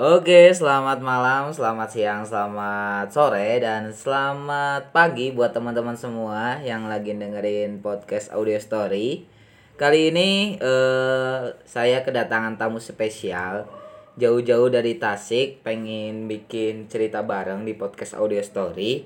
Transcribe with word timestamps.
Oke, 0.00 0.48
selamat 0.56 1.04
malam, 1.04 1.52
selamat 1.52 1.92
siang, 1.92 2.24
selamat 2.24 3.12
sore, 3.12 3.60
dan 3.60 3.92
selamat 3.92 4.96
pagi 4.96 5.28
buat 5.28 5.52
teman-teman 5.52 5.92
semua 5.92 6.56
yang 6.64 6.88
lagi 6.88 7.12
dengerin 7.12 7.84
podcast 7.84 8.32
Audio 8.32 8.56
Story. 8.56 9.28
Kali 9.76 10.08
ini 10.08 10.56
eh, 10.56 11.52
saya 11.68 12.00
kedatangan 12.00 12.56
tamu 12.56 12.80
spesial 12.80 13.68
jauh-jauh 14.16 14.72
dari 14.72 14.96
Tasik, 14.96 15.60
pengen 15.60 16.32
bikin 16.32 16.88
cerita 16.88 17.20
bareng 17.20 17.68
di 17.68 17.76
podcast 17.76 18.16
Audio 18.16 18.40
Story. 18.40 19.04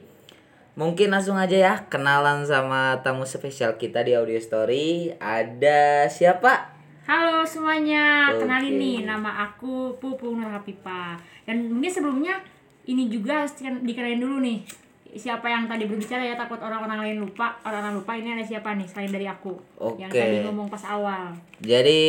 Mungkin 0.79 1.11
langsung 1.11 1.35
aja 1.35 1.59
ya 1.59 1.75
kenalan 1.91 2.47
sama 2.47 3.03
tamu 3.03 3.27
spesial 3.27 3.83
kita 3.83 4.07
di 4.07 4.15
Audio 4.15 4.39
Story. 4.39 5.11
Ada 5.19 6.07
siapa? 6.07 6.74
Halo 7.05 7.45
semuanya, 7.45 8.33
kenalin 8.33 8.75
Oke. 8.75 8.81
nih 8.81 8.99
nama 9.05 9.45
aku 9.45 9.93
Pupung 10.01 10.41
Nur 10.41 10.49
Hapipa 10.49 11.21
Dan 11.45 11.69
mungkin 11.69 11.93
sebelumnya 11.93 12.41
ini 12.89 13.13
juga 13.13 13.45
harus 13.45 13.53
diken- 13.61 13.85
dikenalin 13.85 14.25
dulu 14.25 14.41
nih 14.41 14.65
Siapa 15.13 15.45
yang 15.45 15.69
tadi 15.69 15.85
berbicara 15.85 16.25
ya 16.25 16.33
takut 16.33 16.57
orang-orang 16.65 17.05
lain 17.05 17.21
lupa 17.21 17.61
Orang-orang 17.61 18.01
lupa 18.01 18.17
ini 18.17 18.33
ada 18.33 18.41
siapa 18.41 18.73
nih 18.73 18.89
selain 18.89 19.13
dari 19.13 19.29
aku 19.29 19.53
Yang 20.01 20.17
Oke. 20.17 20.21
tadi 20.25 20.37
ngomong 20.49 20.73
pas 20.73 20.81
awal. 20.89 21.37
Jadi 21.61 22.01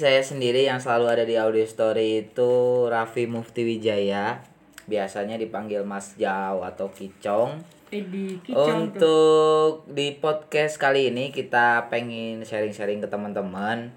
saya 0.00 0.24
sendiri 0.24 0.64
yang 0.64 0.80
selalu 0.80 1.06
ada 1.12 1.24
di 1.28 1.36
audio 1.36 1.68
story 1.68 2.24
itu 2.32 2.52
Raffi 2.88 3.28
Mufti 3.28 3.68
Wijaya 3.68 4.40
Biasanya 4.88 5.36
dipanggil 5.36 5.84
Mas 5.84 6.16
Jau 6.16 6.64
atau 6.64 6.88
Kicong. 6.88 7.60
Eh 7.92 8.00
Kicong 8.40 8.96
tuh. 8.96 9.84
Untuk 9.84 9.92
di 9.92 10.16
podcast 10.16 10.80
kali 10.80 11.12
ini 11.12 11.28
kita 11.28 11.92
pengen 11.92 12.40
sharing-sharing 12.48 13.04
ke 13.04 13.08
teman-teman 13.12 13.92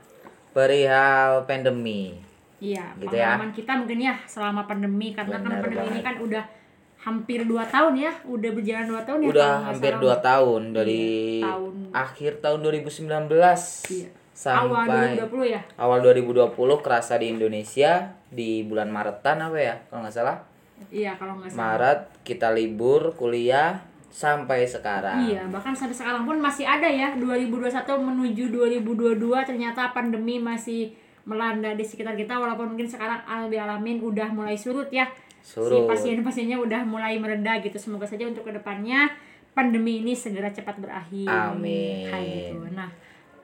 Perihal 0.51 1.43
pandemi 1.43 2.15
Iya, 2.57 2.93
gitu 2.95 3.09
ya. 3.11 3.33
pengalaman 3.33 3.51
kita 3.51 3.71
mungkin 3.73 3.99
ya 3.99 4.15
selama 4.23 4.61
pandemi 4.63 5.07
Karena 5.11 5.33
kan 5.33 5.41
Benar 5.43 5.59
pandemi 5.59 5.75
ini 5.81 5.89
banget. 5.91 6.03
kan 6.03 6.15
udah 6.21 6.43
hampir 7.01 7.39
2 7.41 7.57
tahun 7.65 7.93
ya 7.95 8.11
Udah 8.23 8.49
berjalan 8.51 8.85
2 8.85 9.01
tahun 9.01 9.19
ya 9.19 9.27
Udah 9.27 9.41
kalau 9.41 9.57
nggak 9.57 9.69
hampir 9.71 9.91
salah. 9.91 10.03
2 10.13 10.21
tahun 10.21 10.61
Dari 10.71 11.01
Iya, 11.01 11.43
tahun. 11.43 11.73
akhir 11.91 12.31
tahun 12.39 12.59
2019 12.61 13.89
Iya. 13.89 14.09
Awal 14.41 14.83
Sampai 14.83 15.17
2020 15.19 15.45
ya 15.49 15.61
awal 15.75 15.97
2020 16.01 16.53
kerasa 16.79 17.13
di 17.15 17.27
Indonesia 17.29 17.91
Di 18.27 18.61
bulan 18.61 18.87
Maretan 18.87 19.37
apa 19.39 19.57
ya 19.57 19.75
kalau 19.87 20.01
nggak 20.01 20.13
salah 20.13 20.37
Iya 20.87 21.13
kalau 21.13 21.37
nggak 21.37 21.49
salah 21.49 21.61
Maret 21.61 21.99
kita 22.21 22.49
libur 22.49 23.13
kuliah 23.13 23.85
sampai 24.11 24.67
sekarang. 24.67 25.23
Iya, 25.23 25.47
bahkan 25.47 25.71
sampai 25.71 25.95
sekarang 25.95 26.27
pun 26.27 26.37
masih 26.43 26.67
ada 26.67 26.85
ya 26.85 27.15
2021 27.15 27.71
menuju 27.95 28.51
2022 28.51 29.17
ternyata 29.47 29.95
pandemi 29.95 30.37
masih 30.37 30.91
melanda 31.23 31.71
di 31.71 31.85
sekitar 31.87 32.19
kita 32.19 32.35
walaupun 32.35 32.75
mungkin 32.75 32.91
sekarang 32.91 33.23
albi 33.23 33.55
alamin 33.55 34.03
udah 34.03 34.29
mulai 34.35 34.59
surut 34.59 34.91
ya. 34.91 35.07
Surut. 35.41 35.87
Si 35.87 35.89
pasien-pasiennya 35.89 36.59
udah 36.59 36.83
mulai 36.83 37.17
mereda 37.17 37.57
gitu. 37.63 37.79
Semoga 37.79 38.05
saja 38.05 38.27
untuk 38.27 38.45
ke 38.45 38.51
depannya 38.51 39.09
pandemi 39.55 40.03
ini 40.03 40.11
segera 40.11 40.51
cepat 40.51 40.75
berakhir. 40.77 41.31
Amin. 41.31 42.11
Kayak 42.11 42.27
gitu. 42.27 42.59
Nah, 42.75 42.91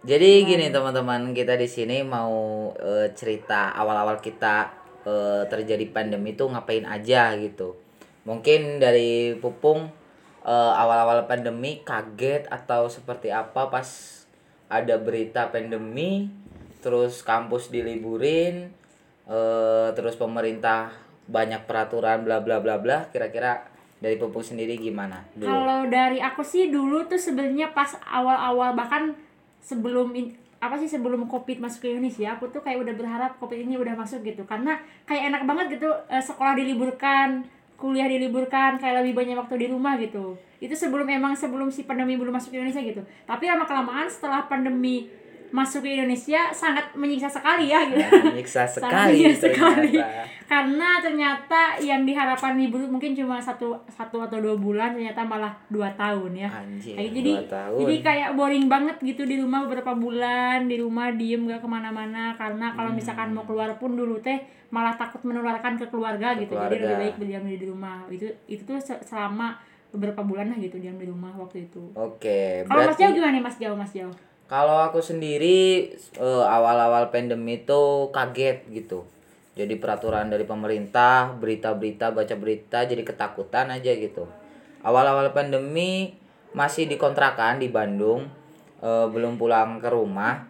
Jadi 0.08 0.46
gini 0.46 0.70
teman-teman 0.70 1.34
kita 1.34 1.58
di 1.58 1.68
sini 1.68 2.06
mau 2.06 2.70
eh, 2.78 3.12
cerita 3.18 3.74
awal-awal 3.74 4.22
kita 4.22 4.72
eh, 5.04 5.44
terjadi 5.50 5.84
pandemi 5.90 6.38
itu 6.38 6.46
ngapain 6.46 6.86
aja 6.86 7.34
gitu. 7.40 7.76
Mungkin 8.28 8.84
dari 8.84 9.36
Pupung 9.40 10.06
eh, 10.48 10.73
awal-awal 10.80 11.28
pandemi 11.28 11.84
kaget 11.84 12.48
atau 12.48 12.88
seperti 12.88 13.30
apa 13.36 13.67
pas 13.67 13.88
ada 14.72 14.95
berita 15.00 15.52
pandemi, 15.52 16.31
terus 16.80 17.20
kampus 17.23 17.67
diliburin, 17.67 18.72
eh, 19.28 19.88
terus 19.92 20.16
pemerintah 20.16 20.95
banyak 21.28 21.68
peraturan 21.68 22.23
bla 22.23 22.40
bla 22.40 22.64
bla 22.64 22.80
bla. 22.80 23.12
Kira-kira 23.12 23.68
dari 24.00 24.16
Pupung 24.16 24.45
sendiri 24.45 24.80
gimana? 24.80 25.28
Kalau 25.36 25.90
dari 25.92 26.23
aku 26.23 26.42
sih 26.45 26.72
dulu 26.72 27.03
tuh 27.12 27.20
sebenarnya 27.20 27.75
pas 27.75 28.00
awal-awal 28.08 28.72
bahkan 28.78 29.12
sebelum 29.59 30.16
apa 30.58 30.74
sih 30.81 30.90
sebelum 30.90 31.29
covid 31.29 31.62
masuk 31.62 31.85
ke 31.85 31.88
Indonesia 31.94 32.34
aku 32.34 32.50
tuh 32.50 32.66
kayak 32.66 32.81
udah 32.81 32.96
berharap 32.97 33.31
covid 33.38 33.62
ini 33.62 33.78
udah 33.78 33.94
masuk 33.94 34.25
gitu 34.25 34.41
karena 34.50 34.74
kayak 35.06 35.29
enak 35.29 35.46
banget 35.46 35.78
gitu 35.78 35.90
eh, 36.09 36.24
sekolah 36.24 36.58
diliburkan 36.58 37.46
kuliah 37.78 38.10
diliburkan 38.10 38.82
kayak 38.82 39.06
lebih 39.06 39.14
banyak 39.14 39.38
waktu 39.38 39.56
di 39.62 39.68
rumah 39.70 39.96
gitu. 40.02 40.36
Itu 40.58 40.74
sebelum 40.74 41.06
emang 41.06 41.38
sebelum 41.38 41.70
si 41.70 41.86
pandemi 41.86 42.18
belum 42.18 42.34
masuk 42.34 42.52
ke 42.52 42.58
Indonesia 42.58 42.82
gitu. 42.82 43.02
Tapi 43.30 43.46
lama 43.46 43.70
kelamaan 43.70 44.10
setelah 44.10 44.50
pandemi 44.50 45.06
masuk 45.50 45.80
ke 45.81 45.94
Indonesia 45.94 46.52
sangat 46.52 46.91
menyiksa 46.91 47.25
sekali 47.25 47.68
ya 47.68 47.80
gitu. 47.85 48.03
Menyiksa 48.25 48.68
Sangat 48.68 48.84
sekali 48.84 49.18
menyiksa 49.22 49.47
sekali. 49.47 49.91
ternyata. 49.96 50.24
karena 50.46 50.90
ternyata 50.97 51.62
yang 51.78 52.02
diharapkan 52.02 52.56
libur 52.56 52.80
mungkin 52.84 53.12
cuma 53.12 53.35
satu 53.38 53.75
satu 53.85 54.22
atau 54.22 54.38
dua 54.38 54.56
bulan 54.56 54.91
ternyata 54.91 55.19
malah 55.22 55.52
dua 55.68 55.91
tahun 55.94 56.31
ya. 56.34 56.47
Anjir, 56.50 56.96
Kayak 56.96 57.12
jadi 57.13 57.31
tahun. 57.46 57.78
jadi 57.78 57.96
kayak 58.02 58.30
boring 58.34 58.66
banget 58.66 58.96
gitu 59.02 59.24
di 59.24 59.35
rumah 59.38 59.63
beberapa 59.63 59.91
bulan 59.94 60.66
di 60.66 60.78
rumah 60.78 61.12
diem 61.12 61.44
gak 61.46 61.59
ke 61.59 61.68
mana-mana. 61.68 62.31
Karena 62.34 62.72
kalau 62.72 62.90
Hmm. 62.90 62.97
misalkan 62.97 63.29
mau 63.29 63.44
keluar 63.44 63.75
pun 63.75 63.94
dulu 63.94 64.19
teh 64.19 64.40
malah 64.68 64.94
takut 64.94 65.19
menularkan 65.22 65.75
ke 65.75 65.88
keluarga 65.88 66.31
Ke 66.34 66.44
gitu. 66.44 66.53
Jadi 66.53 66.75
lebih 66.78 66.97
baik 66.97 67.16
berdiam 67.18 67.44
di 67.44 67.66
rumah. 67.66 68.03
Itu 68.08 68.28
itu 68.46 68.64
tuh 68.64 68.78
se- 68.78 69.00
selama 69.02 69.56
beberapa 69.88 70.19
bulan 70.22 70.47
lah 70.47 70.58
gitu 70.58 70.75
diam 70.78 70.96
di 70.96 71.06
rumah 71.06 71.31
waktu 71.34 71.64
itu. 71.66 71.79
Oke, 71.94 72.64
kalau 72.64 72.75
Mas 72.78 72.88
berarti 72.90 73.02
Jauh 73.02 73.14
gimana 73.14 73.31
nih 73.31 73.41
Mas 73.41 73.58
Jauh? 73.58 73.75
Mas 73.75 73.91
Jauh 73.91 74.16
kalau 74.47 74.80
aku 74.80 75.03
sendiri 75.03 75.91
eh, 76.16 76.46
awal-awal 76.47 77.12
pandemi 77.12 77.62
itu 77.63 78.09
kaget 78.16 78.63
gitu. 78.72 79.03
Jadi 79.58 79.75
peraturan 79.75 80.30
dari 80.31 80.46
pemerintah, 80.47 81.34
berita-berita, 81.35 82.13
baca 82.13 82.35
berita 82.40 82.88
jadi 82.88 83.03
ketakutan 83.03 83.74
aja 83.74 83.91
gitu. 83.91 84.30
Awal-awal 84.88 85.35
pandemi 85.35 86.16
masih 86.56 86.88
dikontrakan 86.88 87.59
di 87.59 87.68
Bandung, 87.68 88.31
eh, 88.80 89.08
belum 89.12 89.35
pulang 89.35 89.84
ke 89.84 89.90
rumah 89.91 90.47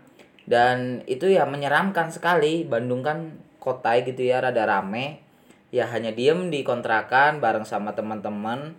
dan 0.48 1.04
itu 1.10 1.28
ya 1.28 1.44
menyeramkan 1.44 2.14
sekali. 2.14 2.64
Bandung 2.64 3.04
kan 3.04 3.36
kota 3.60 4.00
gitu 4.00 4.24
ya 4.24 4.40
rada 4.40 4.64
rame. 4.64 5.20
Ya 5.68 5.84
hanya 5.92 6.16
diem 6.16 6.48
di 6.48 6.64
kontrakan 6.64 7.44
bareng 7.44 7.68
sama 7.68 7.92
teman-teman 7.92 8.72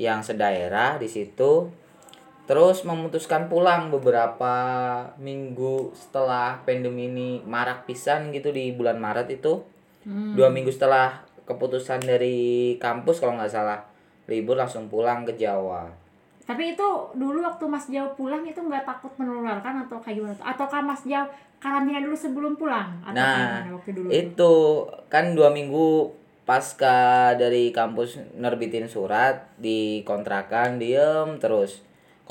yang 0.00 0.24
sedaerah 0.24 0.96
di 0.96 1.04
situ 1.04 1.68
terus 2.52 2.84
memutuskan 2.84 3.48
pulang 3.48 3.88
beberapa 3.88 4.52
minggu 5.16 5.96
setelah 5.96 6.60
pandemi 6.68 7.08
ini 7.08 7.40
marak 7.48 7.88
pisan 7.88 8.28
gitu 8.28 8.52
di 8.52 8.76
bulan 8.76 9.00
Maret 9.00 9.32
itu. 9.32 9.64
Hmm. 10.04 10.36
dua 10.36 10.52
minggu 10.52 10.68
setelah 10.68 11.24
keputusan 11.48 12.04
dari 12.04 12.76
kampus 12.76 13.24
kalau 13.24 13.40
nggak 13.40 13.48
salah 13.48 13.80
libur 14.28 14.60
langsung 14.60 14.92
pulang 14.92 15.24
ke 15.24 15.32
Jawa. 15.40 15.88
Tapi 16.44 16.76
itu 16.76 16.88
dulu 17.16 17.40
waktu 17.40 17.64
Mas 17.64 17.88
Jauh 17.88 18.12
pulang 18.20 18.44
itu 18.44 18.60
nggak 18.60 18.84
takut 18.84 19.08
menularkan 19.16 19.88
atau 19.88 19.96
kayak 20.04 20.20
gimana 20.20 20.36
ataukah 20.44 20.84
Mas 20.84 21.08
Jauh 21.08 21.32
karantina 21.56 22.04
dulu 22.04 22.12
sebelum 22.12 22.52
pulang? 22.60 23.00
Atau 23.00 23.16
nah 23.16 23.64
waktu 23.72 23.90
dulu? 23.96 24.08
itu 24.12 24.54
kan 25.08 25.32
dua 25.32 25.48
minggu 25.48 26.12
pasca 26.44 27.32
dari 27.32 27.72
kampus 27.72 28.20
nerbitin 28.36 28.92
surat 28.92 29.48
di 29.56 30.04
kontrakan 30.04 30.76
diem 30.76 31.40
terus 31.40 31.80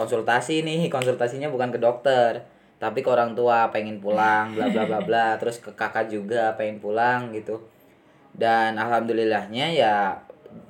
konsultasi 0.01 0.65
nih 0.65 0.89
konsultasinya 0.89 1.53
bukan 1.53 1.69
ke 1.69 1.77
dokter 1.77 2.41
tapi 2.81 3.05
ke 3.05 3.09
orang 3.13 3.37
tua 3.37 3.69
pengen 3.69 4.01
pulang 4.01 4.57
bla 4.57 4.65
bla 4.73 4.89
bla 4.89 4.99
bla. 5.05 5.27
Terus 5.39 5.61
ke 5.61 5.69
kakak 5.77 6.09
juga 6.09 6.57
pengen 6.57 6.81
pulang 6.81 7.29
gitu. 7.29 7.61
Dan 8.33 8.81
alhamdulillahnya 8.81 9.69
ya 9.69 10.17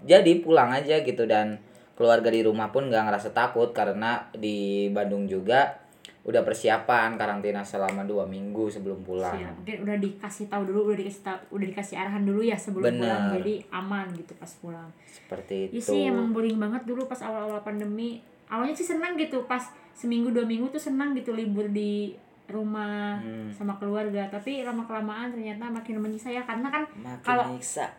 jadi 0.03 0.43
pulang 0.43 0.75
aja 0.75 0.99
gitu. 0.99 1.23
Dan 1.23 1.55
keluarga 1.95 2.27
di 2.27 2.43
rumah 2.43 2.67
pun 2.67 2.91
nggak 2.91 3.07
ngerasa 3.07 3.31
takut 3.31 3.71
karena 3.71 4.27
di 4.35 4.91
Bandung 4.91 5.23
juga 5.23 5.79
udah 6.21 6.45
persiapan 6.45 7.17
karantina 7.17 7.65
selama 7.65 8.05
dua 8.05 8.29
minggu 8.29 8.69
sebelum 8.69 9.01
pulang. 9.01 9.33
Iya, 9.33 9.49
mungkin 9.57 9.77
udah 9.89 9.97
dikasih 9.97 10.45
tahu 10.53 10.69
dulu, 10.69 10.93
udah 10.93 10.97
dikasih 11.01 11.23
tahu, 11.25 11.37
udah 11.57 11.67
dikasih 11.73 11.95
arahan 11.97 12.23
dulu 12.29 12.41
ya 12.45 12.53
sebelum 12.53 12.85
Bener. 12.93 13.01
pulang, 13.01 13.23
jadi 13.41 13.53
aman 13.73 14.05
gitu 14.13 14.33
pas 14.37 14.51
pulang. 14.61 14.89
seperti 15.09 15.73
Iya 15.73 15.81
itu. 15.81 15.89
sih 15.89 16.01
emang 16.13 16.29
boring 16.29 16.61
banget 16.61 16.85
dulu 16.85 17.09
pas 17.09 17.17
awal-awal 17.25 17.65
pandemi. 17.65 18.21
Awalnya 18.51 18.75
sih 18.75 18.85
senang 18.85 19.15
gitu, 19.15 19.47
pas 19.47 19.63
seminggu 19.91 20.29
dua 20.29 20.43
minggu 20.43 20.67
tuh 20.69 20.81
senang 20.81 21.11
gitu 21.13 21.31
libur 21.31 21.67
di 21.67 22.11
rumah 22.45 23.15
Hmm. 23.17 23.47
sama 23.49 23.73
keluarga. 23.73 24.27
Tapi 24.27 24.61
lama 24.61 24.83
kelamaan 24.83 25.31
ternyata 25.31 25.65
makin 25.65 26.03
menyiksa 26.03 26.27
ya 26.27 26.43
karena 26.43 26.67
kan 26.67 26.83
kalau 27.23 27.47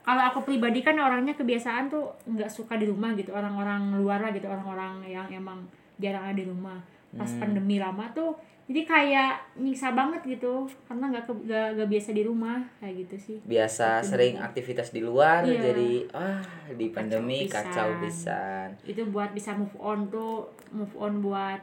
kalau 0.02 0.22
aku 0.22 0.44
pribadi 0.44 0.84
kan 0.84 0.92
orangnya 0.94 1.32
kebiasaan 1.32 1.88
tuh 1.88 2.12
nggak 2.28 2.52
suka 2.52 2.76
di 2.76 2.84
rumah 2.84 3.16
gitu 3.16 3.32
orang-orang 3.32 3.96
luar 3.96 4.20
lah 4.20 4.30
gitu 4.30 4.44
orang-orang 4.44 5.00
yang 5.06 5.24
emang 5.26 5.64
jarang 5.96 6.20
ada 6.22 6.36
di 6.36 6.44
rumah 6.44 6.76
pas 7.10 7.24
Hmm. 7.26 7.40
pandemi 7.40 7.76
lama 7.76 8.04
tuh 8.10 8.36
jadi 8.62 8.82
kayak 8.82 9.32
nyiksa 9.58 9.92
banget 9.92 10.22
gitu 10.24 10.64
karena 10.86 11.10
nggak 11.10 11.24
ke- 11.26 11.42
nggak 11.44 11.68
nggak 11.76 11.88
biasa 11.90 12.10
di 12.14 12.22
rumah 12.22 12.58
kayak 12.78 12.94
gitu 13.04 13.16
sih. 13.18 13.38
Biasa 13.42 14.00
Betul. 14.00 14.08
sering 14.08 14.34
aktivitas 14.38 14.88
di 14.90 15.00
luar 15.02 15.42
Iya. 15.42 15.60
jadi 15.60 15.92
ah 16.14 16.40
di 16.72 16.86
pandemi 16.88 17.44
kacau 17.46 17.98
pisan. 17.98 18.72
Itu 18.86 19.02
buat 19.10 19.34
bisa 19.34 19.52
move 19.52 19.74
on 19.76 20.06
tuh 20.08 20.46
move 20.70 20.94
on 20.94 21.20
buat 21.20 21.60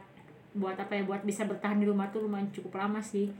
buat 0.52 0.74
apa 0.74 0.92
ya 0.92 1.02
buat 1.06 1.22
bisa 1.22 1.46
bertahan 1.46 1.78
di 1.78 1.86
rumah 1.86 2.10
tuh 2.10 2.26
lumayan 2.26 2.50
cukup 2.50 2.78
lama 2.78 3.00
sih. 3.00 3.32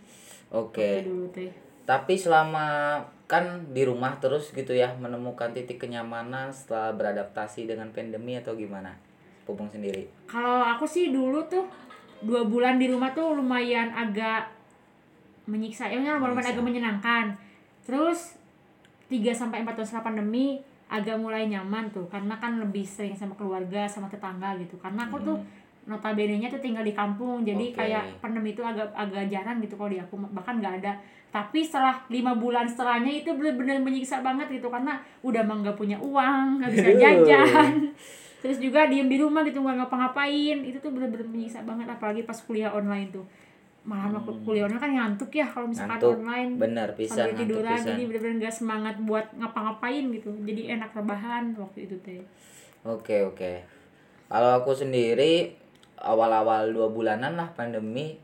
Oke. 0.51 1.05
Dulu 1.05 1.29
teh 1.31 1.71
tapi 1.81 2.15
selama 2.15 3.03
kan 3.27 3.67
di 3.75 3.83
rumah 3.83 4.15
terus 4.23 4.55
gitu 4.55 4.71
ya 4.71 4.95
menemukan 4.95 5.51
titik 5.51 5.83
kenyamanan 5.83 6.55
setelah 6.55 6.95
beradaptasi 6.95 7.67
dengan 7.67 7.91
pandemi 7.91 8.39
atau 8.39 8.55
gimana? 8.55 8.95
Pupung 9.43 9.67
sendiri. 9.67 10.07
Kalau 10.31 10.63
aku 10.63 10.87
sih 10.87 11.11
dulu 11.11 11.43
tuh 11.51 11.67
dua 12.21 12.45
bulan 12.45 12.77
di 12.77 12.87
rumah 12.89 13.13
tuh 13.17 13.37
lumayan 13.37 13.91
agak 13.93 14.53
menyiksa, 15.49 15.91
ya 15.91 15.99
lumayan 15.99 16.37
Menyiksa. 16.37 16.53
agak 16.55 16.65
menyenangkan. 16.65 17.27
Terus 17.83 18.39
3 19.11 19.35
sampai 19.35 19.67
4 19.67 19.75
tahun 19.75 19.87
setelah 19.89 20.07
pandemi 20.07 20.63
agak 20.87 21.19
mulai 21.19 21.51
nyaman 21.51 21.91
tuh. 21.91 22.07
Karena 22.07 22.39
kan 22.39 22.61
lebih 22.63 22.87
sering 22.87 23.19
sama 23.19 23.35
keluarga 23.35 23.89
sama 23.91 24.07
tetangga 24.07 24.55
gitu. 24.63 24.79
Karena 24.79 25.11
aku 25.11 25.19
tuh 25.19 25.39
notabene-nya 25.91 26.47
tuh 26.47 26.63
tinggal 26.63 26.87
di 26.87 26.95
kampung. 26.95 27.43
Jadi 27.43 27.75
Oke. 27.75 27.83
kayak 27.83 28.23
pandemi 28.23 28.55
itu 28.55 28.63
agak 28.63 28.95
agak 28.95 29.27
jarang 29.27 29.59
gitu 29.59 29.75
kalau 29.75 29.91
di 29.91 29.99
aku. 29.99 30.15
Bahkan 30.15 30.55
nggak 30.63 30.75
ada. 30.85 30.93
Tapi 31.35 31.63
setelah 31.67 31.99
lima 32.07 32.39
bulan 32.39 32.67
setelahnya 32.67 33.11
itu 33.11 33.35
bener-bener 33.35 33.83
menyiksa 33.83 34.23
banget 34.23 34.47
gitu. 34.55 34.71
Karena 34.71 35.03
udah 35.27 35.43
mah 35.43 35.57
nggak 35.67 35.77
punya 35.79 35.99
uang 35.99 36.63
nggak 36.63 36.71
bisa 36.71 36.91
jajan 37.03 37.91
terus 38.41 38.57
juga 38.57 38.85
diem 38.85 39.05
di 39.05 39.17
rumah 39.17 39.41
gitu 39.43 39.59
nggak 39.59 39.77
ngapa-ngapain. 39.79 40.59
Itu 40.61 40.79
tuh 40.79 40.91
bener-bener 40.91 41.25
menyiksa 41.25 41.61
banget 41.63 41.87
apalagi 41.87 42.23
pas 42.23 42.37
kuliah 42.39 42.69
online 42.69 43.09
tuh. 43.11 43.25
Malah 43.81 44.13
waktu 44.13 44.33
kuliah 44.43 44.65
online 44.65 44.77
kan 44.79 44.93
ngantuk 44.93 45.31
ya 45.31 45.45
kalau 45.45 45.65
misalkan 45.65 45.97
Hmm. 45.97 46.01
ngantuk. 46.01 46.13
online. 46.19 46.51
Bener 46.57 46.89
pisan 46.93 47.17
sampai 47.27 47.39
tiduran 47.39 47.73
pisan. 47.75 47.87
jadi 47.87 48.03
bener-bener 48.05 48.37
nggak 48.39 48.55
semangat 48.55 48.95
buat 49.01 49.27
ngapa-ngapain 49.35 50.05
gitu. 50.11 50.31
Jadi 50.43 50.63
enak 50.71 50.91
rebahan 50.91 51.45
waktu 51.55 51.79
itu 51.85 51.97
teh. 52.01 52.21
Oke 52.83 53.21
oke. 53.23 53.53
Kalau 54.27 54.51
aku 54.57 54.73
sendiri 54.73 55.53
awal-awal 55.97 56.71
dua 56.71 56.89
bulanan 56.89 57.35
lah 57.35 57.49
pandemi 57.51 58.17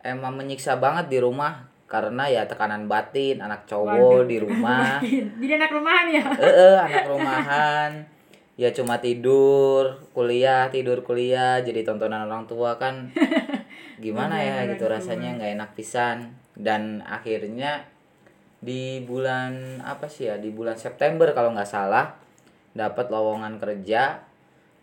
emang 0.00 0.34
menyiksa 0.34 0.76
banget 0.76 1.08
di 1.08 1.18
rumah. 1.18 1.68
Karena 1.84 2.22
ya 2.24 2.46
tekanan 2.46 2.86
batin 2.86 3.42
anak 3.42 3.66
cowok 3.66 4.22
Waduh, 4.22 4.24
di 4.24 4.38
rumah. 4.38 5.02
Jadi 5.42 5.52
anak 5.52 5.70
rumahan 5.70 6.06
ya? 6.06 6.22
Eh 6.30 6.46
eh, 6.46 6.76
anak 6.78 7.04
rumahan 7.04 7.90
ya 8.60 8.76
cuma 8.76 9.00
tidur 9.00 10.04
kuliah 10.12 10.68
tidur 10.68 11.00
kuliah 11.00 11.64
jadi 11.64 11.80
tontonan 11.80 12.28
orang 12.28 12.44
tua 12.44 12.76
kan 12.76 13.08
gimana 14.04 14.36
ya 14.40 14.68
gitu 14.68 14.88
rasanya 14.88 15.36
nggak 15.36 15.52
enak 15.60 15.70
pisan. 15.76 16.36
Dan 16.56 17.00
akhirnya 17.04 17.88
di 18.60 19.00
bulan 19.04 19.80
apa 19.80 20.08
sih 20.12 20.28
ya 20.28 20.36
di 20.36 20.52
bulan 20.52 20.76
September 20.76 21.32
kalau 21.32 21.56
nggak 21.56 21.68
salah 21.68 22.16
dapat 22.76 23.12
lowongan 23.12 23.60
kerja. 23.60 24.24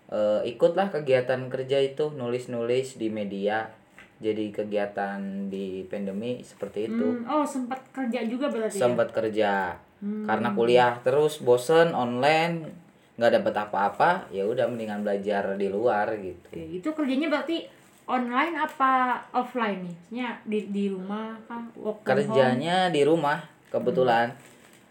Eh, 0.08 0.42
ikutlah 0.48 0.88
kegiatan 0.90 1.52
kerja 1.52 1.78
itu 1.84 2.14
nulis-nulis 2.16 2.96
di 2.96 3.14
media. 3.14 3.70
Jadi 4.18 4.50
kegiatan 4.50 5.52
di 5.54 5.86
pandemi 5.86 6.42
seperti 6.42 6.90
itu. 6.90 7.22
Hmm, 7.22 7.30
oh 7.30 7.46
sempat 7.46 7.86
kerja 7.94 8.26
juga 8.26 8.50
berarti 8.50 8.78
ya? 8.78 8.82
sempat 8.90 9.14
kerja. 9.14 9.54
Hmm. 9.98 10.30
karena 10.30 10.54
kuliah 10.54 10.94
terus 11.02 11.42
bosen 11.42 11.90
online 11.90 12.70
nggak 13.18 13.42
dapet 13.42 13.54
apa-apa 13.58 14.30
ya 14.30 14.46
udah 14.46 14.70
mendingan 14.70 15.02
belajar 15.02 15.58
di 15.58 15.68
luar 15.68 16.14
gitu 16.18 16.48
Oke, 16.54 16.62
itu 16.78 16.90
kerjanya 16.94 17.28
berarti 17.28 17.66
online 18.08 18.56
apa 18.56 19.20
offline 19.34 19.84
nih? 19.84 19.96
Maksudnya 19.98 20.30
di 20.46 20.60
di 20.70 20.86
rumah? 20.88 21.34
Work 21.44 21.50
from 21.50 21.64
home? 21.84 22.06
kerjanya 22.06 22.78
di 22.90 23.02
rumah 23.04 23.42
kebetulan 23.68 24.32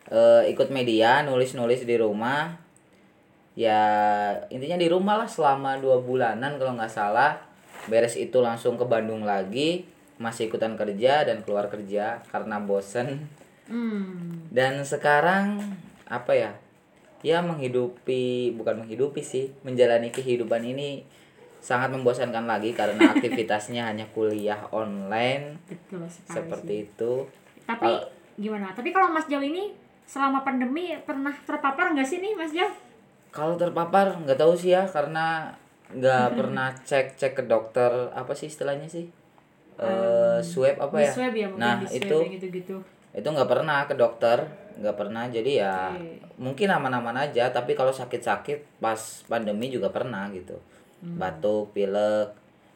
Eh, 0.07 0.55
ikut 0.55 0.71
media 0.71 1.27
nulis-nulis 1.27 1.83
di 1.83 1.99
rumah 1.99 2.55
ya 3.59 3.83
intinya 4.55 4.79
di 4.79 4.87
rumah 4.87 5.19
lah 5.19 5.27
selama 5.27 5.83
dua 5.83 5.99
bulanan 5.99 6.55
kalau 6.63 6.79
nggak 6.79 6.93
salah 6.93 7.35
beres 7.91 8.15
itu 8.15 8.39
langsung 8.39 8.79
ke 8.79 8.87
Bandung 8.87 9.27
lagi 9.27 9.83
masih 10.23 10.47
ikutan 10.47 10.79
kerja 10.79 11.27
dan 11.27 11.43
keluar 11.43 11.67
kerja 11.67 12.23
karena 12.31 12.63
bosen 12.63 13.27
Hmm. 13.67 14.47
dan 14.55 14.79
sekarang 14.87 15.59
apa 16.07 16.31
ya 16.39 16.55
ya 17.27 17.43
menghidupi 17.43 18.23
bukan 18.55 18.79
menghidupi 18.79 19.19
sih 19.19 19.51
menjalani 19.61 20.09
kehidupan 20.09 20.63
ini 20.63 21.03
sangat 21.59 21.91
membosankan 21.91 22.47
lagi 22.47 22.71
karena 22.71 23.11
aktivitasnya 23.15 23.83
hanya 23.85 24.07
kuliah 24.09 24.63
online 24.71 25.59
Betul 25.67 26.07
seperti 26.07 26.75
sih. 26.77 26.87
itu 26.87 27.13
Tapi 27.67 27.83
Kalau- 27.83 28.07
gimana? 28.37 28.71
Tapi 28.71 28.95
kalau 28.95 29.11
Mas 29.11 29.27
Jaw 29.27 29.41
ini 29.41 29.75
selama 30.07 30.41
pandemi 30.41 30.95
pernah 31.03 31.35
terpapar 31.43 31.91
nggak 31.91 32.07
sih 32.07 32.23
nih 32.23 32.33
Mas 32.33 32.55
Jaw? 32.55 32.71
kalau 33.29 33.53
terpapar 33.53 34.17
nggak 34.17 34.39
tahu 34.39 34.55
sih 34.55 34.73
ya 34.73 34.87
karena 34.87 35.51
nggak 35.89 36.27
pernah 36.39 36.71
cek 36.79 37.19
cek 37.19 37.33
ke 37.35 37.43
dokter 37.45 37.91
apa 38.11 38.33
sih 38.33 38.47
istilahnya 38.47 38.87
sih 38.87 39.11
eh 39.77 40.39
swab 40.41 40.79
apa 40.79 40.97
ya 40.97 41.11
swab 41.11 41.35
ya 41.35 41.45
nah 41.53 41.77
itu 41.83 42.07
yang 42.17 42.33
gitu-gitu. 42.33 42.77
Itu 43.17 43.25
nggak 43.25 43.49
pernah 43.49 43.83
ke 43.83 43.95
dokter 43.95 44.45
nggak 44.77 44.93
pernah 44.95 45.25
jadi 45.27 45.53
ya 45.57 45.75
mungkin 46.37 46.69
aman-aman 46.69 47.17
aja 47.23 47.49
tapi 47.49 47.73
kalau 47.73 47.89
sakit-sakit 47.91 48.77
pas 48.77 49.01
pandemi 49.25 49.67
juga 49.67 49.89
pernah 49.89 50.29
gitu 50.31 50.61
batuk 51.01 51.73
pilek 51.73 52.33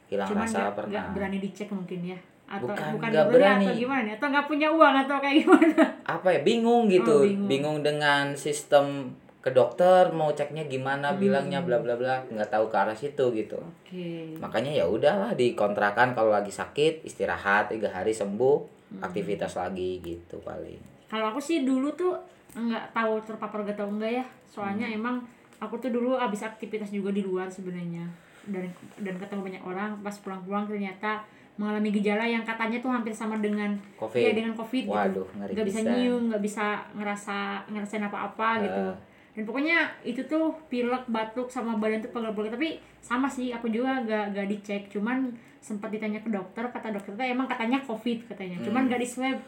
hilang 0.08 0.26
Hmm. 0.26 0.34
Cuman 0.34 0.44
rasa 0.44 0.58
nggak 0.60 0.76
pernah 0.76 0.92
nggak 0.92 1.14
berani 1.14 1.38
dicek 1.38 1.68
mungkin 1.70 2.00
ya? 2.04 2.18
Atau 2.50 2.66
Bukan 2.66 2.88
bukan, 2.98 3.08
nggak 3.08 3.26
berani, 3.30 3.62
atau 3.64 3.78
gimana? 3.78 4.08
Atau 4.10 4.26
nggak 4.26 4.46
punya 4.48 4.68
uang 4.68 4.94
atau 4.98 5.16
kayak 5.16 5.36
gimana? 5.38 5.82
apa 6.02 6.28
ya 6.28 6.40
bingung 6.42 6.84
gitu 6.88 7.14
Oh, 7.14 7.22
bingung. 7.22 7.46
bingung. 7.46 7.78
dengan 7.80 8.34
sistem 8.34 9.14
ke 9.38 9.50
dokter 9.50 10.10
mau 10.10 10.28
ceknya 10.30 10.66
gimana 10.66 11.14
Hmm. 11.14 11.20
bilangnya 11.20 11.60
bla 11.60 11.78
bla 11.78 11.94
bla 11.94 12.20
nggak 12.26 12.50
tahu 12.50 12.66
ke 12.66 12.76
arah 12.76 12.92
situ 12.92 13.24
gitu 13.30 13.56
Oke. 13.56 14.34
makanya 14.36 14.74
ya 14.74 14.84
udahlah 14.84 15.32
dikontrakan 15.32 16.12
kalau 16.12 16.28
lagi 16.28 16.50
sakit 16.50 17.00
istirahat 17.02 17.70
tiga 17.70 17.88
hari 17.88 18.10
sembuh 18.10 18.79
Hmm. 18.90 19.00
aktivitas 19.00 19.54
lagi 19.54 19.98
gitu 20.00 20.36
paling 20.40 20.78
Kalau 21.06 21.26
aku 21.26 21.38
sih 21.38 21.62
dulu 21.62 21.90
tuh 21.92 22.14
nggak 22.50 22.90
tahu 22.90 23.22
terpapar 23.22 23.62
gak 23.62 23.74
tahu 23.76 23.94
enggak 23.94 24.18
ya. 24.18 24.24
Soalnya 24.44 24.84
Hmm. 24.84 24.96
emang 24.96 25.16
aku 25.58 25.74
tuh 25.76 25.88
dulu 25.88 26.14
abis 26.14 26.42
aktivitas 26.42 26.90
juga 26.90 27.10
di 27.10 27.20
luar 27.20 27.46
sebenarnya 27.46 28.02
dan 28.42 28.66
dan 28.96 29.14
ketemu 29.14 29.40
banyak 29.44 29.62
orang 29.62 29.90
pas 30.00 30.16
pulang-pulang 30.16 30.64
ternyata 30.64 31.22
mengalami 31.54 31.92
gejala 31.92 32.24
yang 32.24 32.40
katanya 32.40 32.80
tuh 32.80 32.88
hampir 32.88 33.12
sama 33.12 33.36
dengan 33.36 33.76
Covid. 33.94 34.16
ya 34.18 34.32
dengan 34.32 34.56
covid 34.56 34.80
gitu 34.82 34.96
Waduh, 34.96 35.28
ngeri 35.36 35.52
nggak 35.52 35.66
bisa 35.68 35.80
nyium 35.84 36.22
nggak 36.26 36.40
bisa 36.40 36.66
ngerasa 36.94 37.36
ngerasain 37.68 38.00
apa-apa 38.02 38.48
gitu 38.60 38.80
Ah. 38.82 38.96
Dan 39.30 39.42
pokoknya 39.46 39.78
itu 40.02 40.18
tuh 40.26 40.50
pilek 40.66 41.06
batuk 41.06 41.46
sama 41.46 41.78
badan 41.78 42.02
tuh 42.02 42.10
pegel-pegel 42.10 42.50
tapi 42.50 42.68
sama 42.98 43.30
sih 43.30 43.54
aku 43.54 43.70
juga 43.70 44.02
gak 44.02 44.34
gak 44.34 44.46
dicek 44.50 44.82
cuman 44.90 45.30
sempat 45.60 45.88
ditanya 45.88 46.18
ke 46.18 46.28
dokter 46.28 46.64
kata 46.66 46.90
dokter 46.90 47.12
tuh 47.14 47.22
emang 47.22 47.46
katanya 47.46 47.78
covid 47.80 48.26
katanya 48.26 48.58
cuman 48.60 48.84
Hmm. 48.84 48.90
gak 48.90 49.00
di 49.00 49.08
swab 49.08 49.38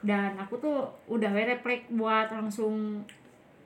dan 0.00 0.32
aku 0.36 0.56
tuh 0.56 0.78
udah 1.06 1.30
we 1.30 1.44
refleks 1.44 1.88
buat 1.90 2.28
langsung 2.28 3.00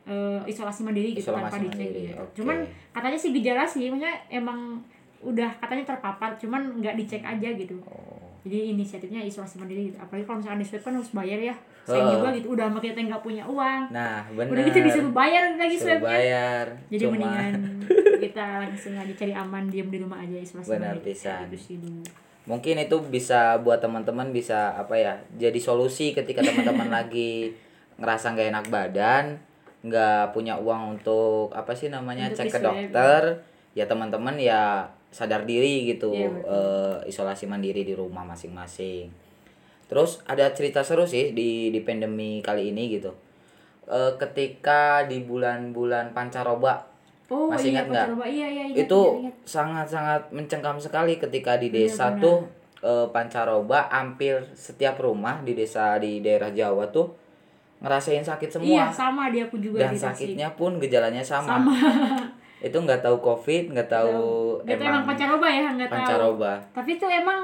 eh, 0.05 0.41
isolasi 0.45 0.85
mandiri 0.85 1.17
gitu 1.17 1.33
Isolasi 1.33 1.43
tanpa 1.49 1.59
dicek 1.59 1.89
gitu. 1.91 2.13
oke. 2.15 2.33
cuman 2.37 2.57
katanya 2.93 3.19
sih 3.19 3.31
gejala 3.33 3.65
sih 3.65 3.89
maksudnya 3.89 4.15
emang 4.29 4.79
udah 5.25 5.49
katanya 5.57 5.97
terpapar 5.97 6.37
cuman 6.37 6.61
nggak 6.79 6.95
dicek 7.01 7.25
aja 7.25 7.49
gitu 7.51 7.81
oh. 7.89 8.24
Jadi 8.45 8.71
inisiatifnya 8.71 9.21
isolasi 9.21 9.57
mandiri 9.57 9.89
gitu. 9.89 9.97
Apalagi 9.97 10.23
kalau 10.23 10.39
misalkan 10.39 10.61
di 10.61 10.67
swab 10.67 10.83
kan 10.83 10.93
harus 10.95 11.11
bayar 11.11 11.41
ya. 11.41 11.55
Saya 11.83 11.97
Heeh. 11.99 12.13
juga 12.15 12.29
gitu 12.33 12.47
udah 12.53 12.67
makin 12.69 12.93
kita 12.93 13.01
nggak 13.09 13.23
punya 13.23 13.45
uang. 13.45 13.83
Nah 13.89 14.21
benar. 14.31 14.53
Udah 14.53 14.63
gitu 14.65 14.79
disuruh 14.81 15.13
bayar 15.13 15.43
lagi 15.55 15.77
swabnya. 15.77 16.01
bayar 16.03 16.65
jadi 16.87 17.03
Cuma- 17.03 17.13
mendingan 17.15 17.53
kita 18.25 18.45
langsung 18.61 18.93
aja 18.95 19.13
cari 19.15 19.33
aman 19.33 19.65
diem 19.67 19.89
di 19.89 19.99
rumah 19.99 20.19
aja 20.19 20.37
isolasi 20.37 20.69
Benar 20.71 20.93
mandiri. 20.95 21.07
pisan. 21.11 21.49
Itu 21.49 21.57
sih 21.59 21.77
dulu. 21.77 22.05
Mungkin 22.45 22.77
itu 22.79 22.97
bisa 23.03 23.57
buat 23.59 23.81
teman-teman 23.81 24.29
bisa 24.29 24.77
apa 24.77 24.93
ya 24.95 25.13
jadi 25.35 25.57
solusi 25.57 26.13
ketika 26.13 26.41
teman-teman 26.41 26.93
lagi 27.01 27.57
ngerasa 27.97 28.33
nggak 28.33 28.49
enak 28.51 28.67
badan 28.69 29.25
nggak 29.81 30.33
punya 30.33 30.57
uang 30.57 30.97
untuk 30.97 31.53
apa 31.53 31.73
sih 31.73 31.89
namanya 31.89 32.29
Untuk 32.29 32.45
cek 32.45 32.49
ke 32.51 32.61
dokter. 32.61 33.23
Ya 33.73 33.85
teman-teman 33.85 34.37
ya 34.37 34.85
sadar 35.15 35.47
diri 35.47 35.87
gitu 35.87 36.11
Iya, 36.11 36.27
betul. 36.27 36.51
eh, 36.51 36.97
isolasi 37.07 37.47
mandiri 37.47 37.87
di 37.87 37.95
rumah 37.95 38.27
masing-masing. 38.27 39.07
Terus 39.87 40.19
ada 40.27 40.51
cerita 40.51 40.83
seru 40.83 41.07
sih 41.07 41.31
di 41.31 41.71
di 41.71 41.81
pandemi 41.87 42.43
kali 42.43 42.75
ini 42.75 42.91
gitu. 42.91 43.15
Eh, 43.87 44.13
ketika 44.19 45.07
di 45.07 45.23
bulan-bulan 45.23 46.11
pancaroba 46.11 46.91
oh 47.31 47.47
Masih 47.49 47.71
iya 47.71 47.85
ingat 47.85 47.87
nggak? 47.89 48.07
Iya 48.27 48.47
iya 48.49 48.65
ingat, 48.69 48.85
itu 48.85 49.01
sangat-sangat 49.45 50.35
mencengkam 50.35 50.77
sekali 50.77 51.17
ketika 51.17 51.57
di 51.57 51.71
desa 51.71 52.11
Benar-benar. 52.11 52.25
tuh 52.25 52.39
eh, 52.83 53.07
pancaroba 53.09 53.81
hampir 53.89 54.43
setiap 54.53 54.99
rumah 54.99 55.41
di 55.41 55.55
desa 55.55 55.95
di 55.97 56.19
daerah 56.19 56.51
Jawa 56.51 56.91
tuh 56.91 57.15
ngerasain 57.81 58.25
sakit 58.25 58.49
iya 58.65 58.89
semua 58.89 58.89
sama 58.89 59.23
dia 59.29 59.45
aku 59.45 59.61
juga 59.61 59.85
dan 59.85 59.93
sakitnya 59.93 60.49
pun 60.57 60.81
gejalanya 60.81 61.21
sama, 61.21 61.61
sama 61.61 61.73
itu 62.65 62.77
nggak 62.81 63.05
tahu 63.05 63.21
covid 63.21 63.77
nggak 63.77 63.89
tahu 63.93 64.57
Gak 64.65 64.81
tau 64.81 64.89
emang 64.89 65.05
pancaroba 65.05 65.49
ya? 65.53 65.69
Nggak 65.77 65.91
tahu. 65.93 65.99
pancaroba. 66.01 66.53
Tapi 66.73 66.91
itu 66.97 67.07
emang 67.07 67.41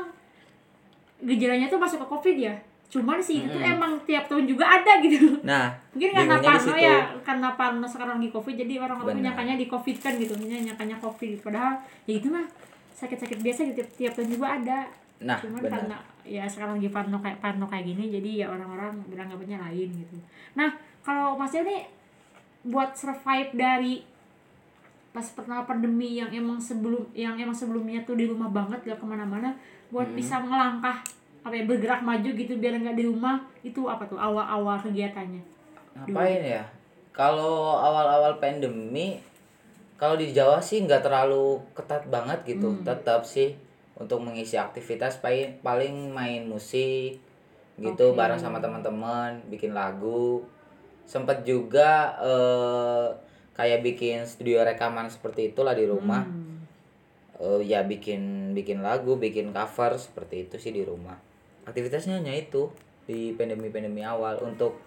gejalanya 1.20 1.68
tuh 1.68 1.76
masuk 1.76 2.00
ke 2.00 2.06
covid 2.08 2.36
ya? 2.40 2.54
Cuman 2.90 3.22
sih 3.22 3.44
itu 3.46 3.54
Mm-mm. 3.54 3.74
emang 3.76 3.92
tiap 4.08 4.24
tahun 4.26 4.48
juga 4.48 4.64
ada 4.66 4.98
gitu. 5.04 5.38
Nah 5.44 5.70
mungkin 5.92 6.10
karena 6.16 6.36
parno 6.40 6.74
ya 6.74 6.96
karena 7.22 7.48
parno 7.54 7.86
sekarang 7.86 8.16
lagi 8.18 8.32
covid 8.32 8.54
jadi 8.56 8.74
orang-orang 8.80 9.20
Benar. 9.20 9.24
nyangkanya 9.30 9.54
di 9.60 9.66
covid 9.68 9.96
kan 10.00 10.16
gitu. 10.16 10.34
Nyangkanya 10.40 10.96
covid. 10.98 11.44
Padahal 11.44 11.76
ya 12.08 12.14
itu 12.16 12.32
mah 12.32 12.48
sakit-sakit 12.96 13.38
biasa 13.44 13.60
gitu. 13.70 13.84
Tiap, 13.84 13.88
tiap 13.94 14.12
tahun 14.16 14.28
juga 14.32 14.46
ada. 14.56 14.78
Nah 15.20 15.36
cuman 15.38 15.60
benar. 15.60 15.72
karena 15.76 15.96
ya 16.24 16.44
sekarang 16.48 16.80
lagi 16.80 16.88
parno 16.88 17.20
kayak 17.20 17.38
parno 17.44 17.68
kayak 17.68 17.84
gini 17.84 18.08
jadi 18.08 18.30
ya 18.42 18.46
orang-orang 18.48 18.96
bilang 19.06 19.28
nggak 19.28 19.40
punya 19.44 19.58
lain 19.60 19.88
gitu. 19.92 20.16
Nah 20.56 20.72
kalau 21.04 21.36
Mas 21.36 21.52
Dio 21.52 21.62
nih 21.62 21.84
buat 22.64 22.92
survive 22.96 23.52
dari 23.54 24.04
pas 25.10 25.26
pertama 25.34 25.66
pandemi 25.66 26.22
yang 26.22 26.30
emang 26.30 26.58
sebelum 26.62 27.02
yang 27.10 27.34
emang 27.34 27.54
sebelumnya 27.54 27.98
tuh 28.06 28.14
di 28.14 28.30
rumah 28.30 28.46
banget 28.46 28.78
gak 28.86 28.98
ke 29.02 29.06
mana-mana 29.06 29.50
buat 29.90 30.06
Hmm. 30.06 30.14
bisa 30.14 30.38
ngelangkah 30.38 31.02
apa 31.40 31.54
ya 31.56 31.64
bergerak 31.66 32.04
maju 32.04 32.30
gitu 32.30 32.52
biar 32.60 32.76
nggak 32.78 32.94
di 32.94 33.04
rumah 33.08 33.40
itu 33.64 33.88
apa 33.88 34.04
tuh 34.06 34.20
awal-awal 34.20 34.76
kegiatannya 34.78 35.40
Ngapain 35.90 36.42
ya? 36.46 36.62
Kalau 37.10 37.74
awal-awal 37.74 38.38
pandemi, 38.38 39.18
kalau 39.98 40.14
di 40.14 40.30
Jawa 40.30 40.62
sih 40.62 40.86
nggak 40.86 41.02
terlalu 41.02 41.58
ketat 41.74 42.06
banget 42.06 42.38
gitu. 42.46 42.70
Hmm. 42.70 42.86
Tetap 42.86 43.26
sih 43.26 43.58
untuk 43.98 44.22
mengisi 44.22 44.54
aktivitas 44.56 45.18
paling 45.18 45.58
paling 45.60 46.14
main 46.14 46.46
musik 46.46 47.18
gitu 47.76 48.04
Oke. 48.12 48.16
bareng 48.16 48.38
sama 48.38 48.62
teman-teman, 48.62 49.42
bikin 49.50 49.74
lagu. 49.74 50.44
Sempet 51.04 51.42
juga 51.42 52.14
eh, 52.22 53.06
kayak 53.60 53.84
bikin 53.84 54.24
studio 54.24 54.64
rekaman 54.64 55.12
seperti 55.12 55.52
itulah 55.52 55.76
di 55.76 55.84
rumah. 55.84 56.24
Hmm. 56.24 56.64
Eh, 57.36 57.68
ya 57.68 57.84
bikin 57.84 58.56
bikin 58.56 58.80
lagu, 58.80 59.20
bikin 59.20 59.52
cover 59.52 60.00
seperti 60.00 60.48
itu 60.48 60.56
sih 60.56 60.72
di 60.72 60.80
rumah. 60.80 61.20
Aktivitasnya 61.68 62.24
hanya 62.24 62.32
itu 62.32 62.72
di 63.04 63.36
pandemi-pandemi 63.36 64.00
awal 64.00 64.40
untuk 64.40 64.80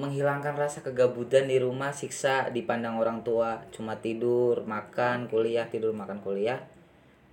menghilangkan 0.00 0.56
rasa 0.56 0.80
kegabutan 0.80 1.46
di 1.46 1.60
rumah, 1.60 1.92
siksa 1.92 2.50
dipandang 2.50 2.98
orang 2.98 3.22
tua, 3.22 3.62
cuma 3.70 3.94
tidur, 4.00 4.64
makan, 4.66 5.30
kuliah, 5.30 5.70
tidur, 5.70 5.94
makan, 5.94 6.18
kuliah, 6.18 6.58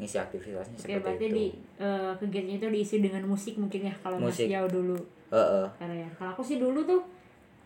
ngisi 0.02 0.18
aktivitasnya 0.18 0.78
Oke, 0.78 0.82
seperti 0.82 1.02
berarti 1.02 1.26
itu. 1.30 1.38
di 1.38 1.46
eh, 1.78 2.12
kegiatannya 2.18 2.56
itu 2.58 2.68
diisi 2.74 2.96
dengan 3.02 3.24
musik 3.30 3.54
mungkin 3.62 3.90
ya 3.90 3.94
kalau 4.02 4.18
Mas 4.18 4.34
Musik. 4.34 4.50
Dio 4.50 4.66
dulu 4.66 4.98
Heeh. 5.30 5.66
karena 5.78 5.96
ya 6.06 6.10
kalau 6.18 6.30
aku 6.34 6.44
sih 6.44 6.58
dulu 6.58 6.82
tuh 6.82 7.02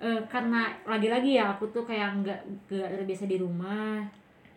eh, 0.01 0.21
karena 0.27 0.71
lagi-lagi 0.83 1.39
ya 1.39 1.55
aku 1.55 1.71
tuh 1.71 1.83
kayak 1.83 2.23
nggak 2.23 2.39
nggak 2.71 2.89
terbiasa 2.99 3.25
di 3.25 3.37
rumah. 3.39 4.03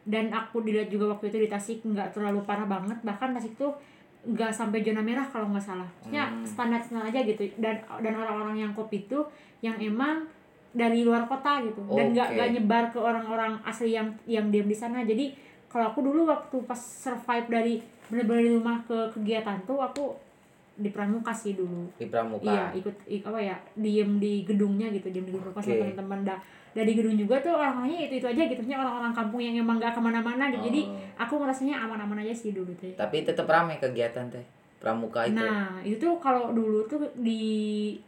Dan 0.09 0.33
aku 0.33 0.65
dilihat 0.65 0.89
juga 0.89 1.13
waktu 1.13 1.29
itu 1.29 1.39
di 1.45 1.49
Tasik 1.53 1.85
nggak 1.85 2.17
terlalu 2.17 2.41
parah 2.49 2.65
banget. 2.65 2.97
Bahkan 3.05 3.37
Tasik 3.37 3.55
tuh 3.61 3.77
nggak 4.25 4.51
sampai 4.51 4.81
zona 4.83 5.05
merah 5.05 5.29
kalau 5.29 5.53
nggak 5.53 5.63
salah. 5.63 5.87
Maksudnya 6.01 6.25
Hmm. 6.33 6.45
standar 6.49 6.81
standar 6.81 7.13
aja 7.13 7.21
gitu. 7.23 7.45
Dan 7.61 7.77
dan 8.01 8.15
orang-orang 8.17 8.57
yang 8.67 8.73
kopi 8.73 9.05
itu 9.05 9.21
yang 9.61 9.77
emang 9.79 10.25
dari 10.73 11.05
luar 11.05 11.29
kota 11.29 11.61
gitu. 11.65 11.81
Dan 11.93 12.17
nggak 12.17 12.35
nggak 12.35 12.49
nyebar 12.57 12.85
ke 12.89 12.99
orang-orang 12.99 13.57
asli 13.63 13.95
yang 13.95 14.09
yang 14.25 14.49
diam 14.49 14.69
di 14.69 14.77
sana. 14.77 15.05
Jadi 15.05 15.33
kalau 15.69 15.93
aku 15.93 16.01
dulu 16.01 16.25
waktu 16.25 16.57
pas 16.65 16.81
survive 16.81 17.47
dari 17.47 17.75
bener-bener 18.09 18.43
di 18.49 18.53
rumah 18.57 18.81
ke 18.89 19.13
kegiatan 19.13 19.61
tuh 19.69 19.85
aku 19.85 20.17
di 20.79 20.95
pramuka 20.95 21.35
sih 21.35 21.59
dulu 21.59 21.91
di 21.99 22.07
pramuka. 22.07 22.47
Iya, 22.47 22.65
ikut 22.79 22.95
ik, 23.11 23.27
apa 23.27 23.37
ya, 23.37 23.57
diem 23.75 24.23
di 24.23 24.47
gedungnya 24.47 24.87
gitu, 24.95 25.11
diem 25.11 25.27
di 25.27 25.35
gedung 25.35 25.51
Oke. 25.51 25.59
sama 25.59 25.75
teman-teman 25.75 26.21
dah. 26.23 26.39
Dari 26.71 26.95
gedung 26.95 27.19
juga 27.19 27.35
tuh 27.43 27.59
orang-orangnya 27.59 28.07
itu 28.07 28.23
itu 28.23 28.27
aja 28.31 28.43
gitu, 28.47 28.63
maksudnya 28.63 28.79
orang-orang 28.79 29.11
kampung 29.11 29.41
yang 29.43 29.59
emang 29.59 29.83
gak 29.83 29.91
ke 29.91 30.01
mana-mana 30.01 30.55
gitu. 30.55 30.71
Jadi 30.71 30.87
Oh. 30.87 30.95
aku 31.19 31.35
ngerasanya 31.43 31.75
aman-aman 31.83 32.23
aja 32.23 32.31
sih 32.33 32.55
dulu 32.55 32.71
tuh. 32.79 32.95
Tapi 32.95 33.27
tetap 33.27 33.51
ramai 33.51 33.77
kegiatan 33.77 34.31
teh. 34.31 34.47
Pramuka 34.79 35.27
itu. 35.27 35.35
Nah, 35.35 35.83
itu 35.83 35.99
tuh 35.99 36.15
kalau 36.23 36.55
dulu 36.55 36.87
tuh 36.87 37.03
di 37.19 37.99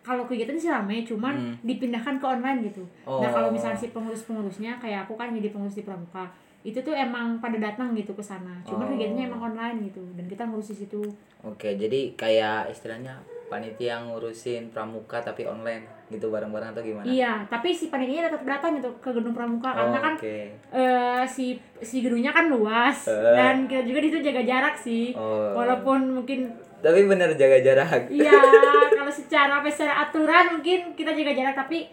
kalau 0.00 0.22
kegiatan 0.22 0.54
sih 0.54 0.70
rame, 0.70 1.02
cuman 1.02 1.34
Hmm. 1.34 1.54
dipindahkan 1.66 2.16
ke 2.16 2.24
online 2.24 2.70
gitu. 2.70 2.86
Nah, 3.02 3.26
Oh. 3.26 3.32
kalau 3.34 3.50
misalnya 3.50 3.74
si 3.74 3.90
pengurus-pengurusnya 3.90 4.78
kayak 4.78 5.04
aku 5.04 5.18
kan 5.18 5.34
jadi 5.34 5.50
pengurus 5.50 5.74
di 5.74 5.82
Pramuka, 5.82 6.30
itu 6.66 6.78
tuh 6.80 6.90
emang 6.90 7.38
pada 7.38 7.56
datang 7.56 7.94
gitu 7.94 8.10
ke 8.10 8.20
sana. 8.20 8.58
Cuman 8.60 8.84
Oh. 8.84 8.90
kegiatannya 8.90 9.24
emang 9.24 9.42
online 9.46 9.86
gitu 9.86 10.02
dan 10.12 10.26
kita 10.26 10.42
ngurus 10.42 10.74
di 10.74 10.82
situ. 10.82 11.02
Oke, 11.40 11.74
jadi 11.74 12.10
kayak 12.12 12.68
istilahnya 12.68 13.14
panitia 13.46 13.94
yang 13.94 14.10
ngurusin 14.10 14.68
pramuka 14.68 15.20
tapi 15.20 15.46
online 15.46 15.86
gitu 16.06 16.26
bareng-bareng 16.28 16.70
atau 16.72 16.82
gimana? 16.82 17.06
Iya, 17.06 17.46
tapi 17.46 17.70
si 17.70 17.86
panitianya 17.86 18.26
tetap 18.26 18.42
datang 18.44 18.74
gitu 18.74 18.90
ke 18.96 19.10
gedung 19.10 19.30
Pramuka 19.30 19.68
Oh, 19.68 19.74
karena 19.76 19.98
kan 20.00 20.14
Oke. 20.16 20.38
eh 20.72 21.22
si 21.24 21.54
si 21.80 21.98
gedungnya 22.00 22.30
kan 22.30 22.46
luas 22.46 23.06
Eh. 23.06 23.14
dan 23.32 23.66
kita 23.66 23.82
juga 23.82 23.98
di 24.00 24.08
situ 24.08 24.20
jaga 24.24 24.42
jarak 24.42 24.74
sih. 24.76 25.14
Oh. 25.14 25.54
Walaupun 25.54 26.12
mungkin 26.12 26.50
Tapi 26.76 27.02
bener 27.04 27.30
jaga 27.32 27.58
jarak. 27.58 28.06
iya 28.08 28.30
kalau 28.92 29.10
secara 29.10 29.58
apa 29.58 29.66
secara 29.66 30.04
aturan 30.04 30.44
mungkin 30.52 30.92
kita 30.92 31.10
jaga 31.10 31.32
jarak 31.32 31.54
tapi 31.56 31.86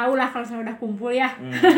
tau 0.00 0.12
lah 0.14 0.24
kalau 0.26 0.42
saya 0.42 0.60
udah 0.62 0.74
kumpul 0.74 1.12
ya. 1.12 1.28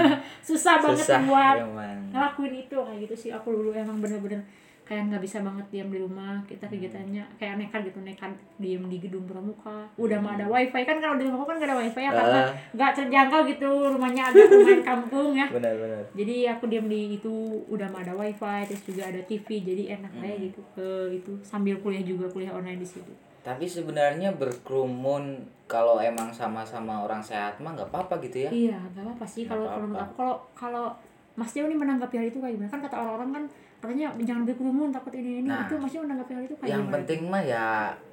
Susah 0.40 0.78
banget 0.78 0.94
Hmm. 0.94 1.02
Susah 1.02 1.20
buat 1.24 1.56
emang. 1.60 1.98
ngelakuin 2.08 2.54
itu 2.60 2.76
kayak 2.76 2.98
gitu 3.02 3.14
sih. 3.16 3.30
Aku 3.30 3.50
dulu 3.50 3.70
emang 3.72 3.98
bener-bener 3.98 4.38
kayak 4.82 5.08
nggak 5.08 5.22
bisa 5.22 5.38
banget 5.40 5.66
diam 5.68 5.88
di 5.88 5.96
rumah. 5.96 6.42
Kita 6.44 6.66
kegiatannya 6.66 7.22
kayak 7.34 7.54
nekat 7.56 7.80
gitu 7.84 7.98
nekat 8.00 8.30
diem 8.56 8.82
di 8.84 8.98
gedung 8.98 9.24
pramuka. 9.24 9.86
Udah 9.96 10.18
mah 10.18 10.34
ada 10.34 10.44
wifi. 10.44 10.82
Kan 10.82 10.98
kalau 10.98 11.16
di 11.16 11.24
rumah 11.24 11.42
kan 11.42 11.56
nggak 11.56 11.66
ada 11.66 11.78
wifi 11.78 12.00
ya 12.00 12.10
karena 12.12 12.40
Ah. 12.40 12.46
nggak 12.72 12.90
terjangkau 12.94 13.40
gitu. 13.48 13.70
Rumahnya 13.88 14.22
agak 14.24 14.46
lumayan 14.48 14.82
kampung 14.90 15.30
ya. 15.32 15.46
Benar-benar. 15.48 16.02
jadi 16.12 16.34
aku 16.52 16.64
diam 16.66 16.86
di 16.86 17.16
itu 17.16 17.34
udah 17.66 17.88
mah 17.88 18.00
ada 18.00 18.12
wifi 18.12 18.58
terus 18.64 18.82
juga 18.84 19.02
ada 19.04 19.20
TV 19.20 19.46
jadi 19.60 19.82
enak 19.96 20.12
aja 20.14 20.28
Hmm. 20.28 20.42
gitu 20.44 20.60
ke 20.72 20.88
itu. 21.12 21.32
Sambil 21.42 21.78
kuliah 21.78 22.02
juga 22.02 22.26
kuliah 22.28 22.50
online 22.50 22.78
di 22.78 22.88
situ 22.88 23.14
Tapi 23.42 23.64
sebenarnya 23.66 24.30
berkerumun 24.32 25.24
kalau 25.66 25.98
emang 25.98 26.30
sama-sama 26.30 27.02
orang 27.02 27.18
sehat 27.18 27.58
mah 27.58 27.72
nggak 27.72 27.88
apa-apa 27.88 28.20
gitu 28.20 28.46
ya. 28.46 28.50
iya 28.50 28.78
gak 28.88 29.02
apa-apa 29.02 29.24
sih 29.24 29.42
Nggak 29.42 29.50
kalau 29.50 29.66
kalau 29.66 29.78
menurut 29.82 29.96
apa-apa. 29.96 30.06
aku 30.06 30.16
kalau 30.16 30.36
kalau 30.54 30.86
Mas 31.32 31.50
Dio 31.50 31.64
nih 31.64 31.74
menanggapi 31.74 32.14
hal 32.14 32.26
itu 32.26 32.38
kayak 32.38 32.54
gimana 32.54 32.68
kan 32.68 32.80
kata 32.82 32.96
orang-orang 32.98 33.30
kan 33.32 33.44
katanya 33.80 34.06
jangan 34.20 34.42
berkerumun 34.44 34.90
takut 34.90 35.12
ini 35.12 35.40
ini 35.40 35.48
Nah, 35.48 35.64
itu 35.64 35.74
Mas 35.74 35.90
Dio 35.90 36.00
menanggapi 36.02 36.30
hal 36.30 36.42
itu 36.44 36.54
kayak 36.54 36.68
Yang 36.68 36.82
gimana 36.82 36.94
penting 36.94 37.20
mah 37.26 37.42
ya 37.42 37.66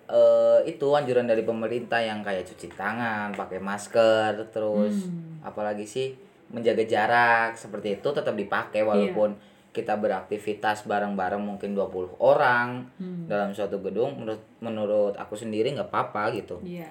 eh, 0.09 0.59
itu 0.65 0.88
anjuran 0.89 1.25
dari 1.25 1.43
pemerintah 1.43 2.00
yang 2.00 2.19
kayak 2.19 2.41
cuci 2.43 2.67
tangan, 2.71 3.29
pakai 3.31 3.59
masker, 3.59 4.33
terus 4.50 5.05
Hmm. 5.05 5.43
apalagi 5.43 5.86
sih 5.86 6.17
menjaga 6.50 6.81
jarak 6.83 7.53
seperti 7.53 7.93
itu 7.93 8.07
tetap 8.09 8.33
dipakai 8.33 8.81
Iya. 8.81 8.88
walaupun 8.88 9.38
kita 9.70 9.96
beraktivitas 9.96 10.84
bareng-bareng 10.84 11.40
mungkin 11.40 11.72
20 11.72 12.18
orang 12.18 12.90
Hmm. 12.96 13.26
dalam 13.26 13.50
suatu 13.50 13.78
gedung 13.80 14.18
menurut 14.18 14.42
menurut 14.60 15.14
aku 15.14 15.34
sendiri 15.34 15.72
nggak 15.72 15.88
apa-apa 15.88 16.34
gitu. 16.34 16.58
iya 16.62 16.90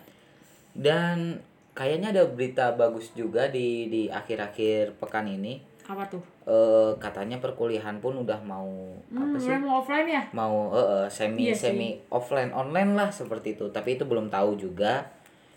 Dan 0.70 1.38
kayaknya 1.72 2.10
ada 2.12 2.24
berita 2.24 2.70
bagus 2.72 3.10
juga 3.12 3.48
di 3.48 3.86
di 3.86 4.02
akhir-akhir 4.08 4.96
pekan 4.96 5.26
ini. 5.26 5.62
apa 5.84 6.04
tuh 6.06 6.20
Eh 6.44 6.92
katanya 6.96 7.36
perkuliahan 7.38 7.96
pun 7.96 8.12
udah 8.18 8.36
mau 8.42 8.68
apa 9.08 9.24
hmm, 9.26 9.36
sih? 9.36 9.48
mulai 9.48 9.60
mau 9.62 9.74
offline 9.78 10.04
ya 10.06 10.22
Mau 10.32 10.56
eh, 10.70 10.78
eh, 10.78 11.06
semi 11.08 11.40
Iya 11.42 11.54
sih. 11.54 11.72
semi 11.72 11.88
offline 12.08 12.52
online 12.52 12.92
lah 12.92 13.08
seperti 13.10 13.52
itu. 13.52 13.68
Tapi 13.68 13.96
itu 13.96 14.04
belum 14.04 14.28
tahu 14.28 14.54
juga. 14.54 15.08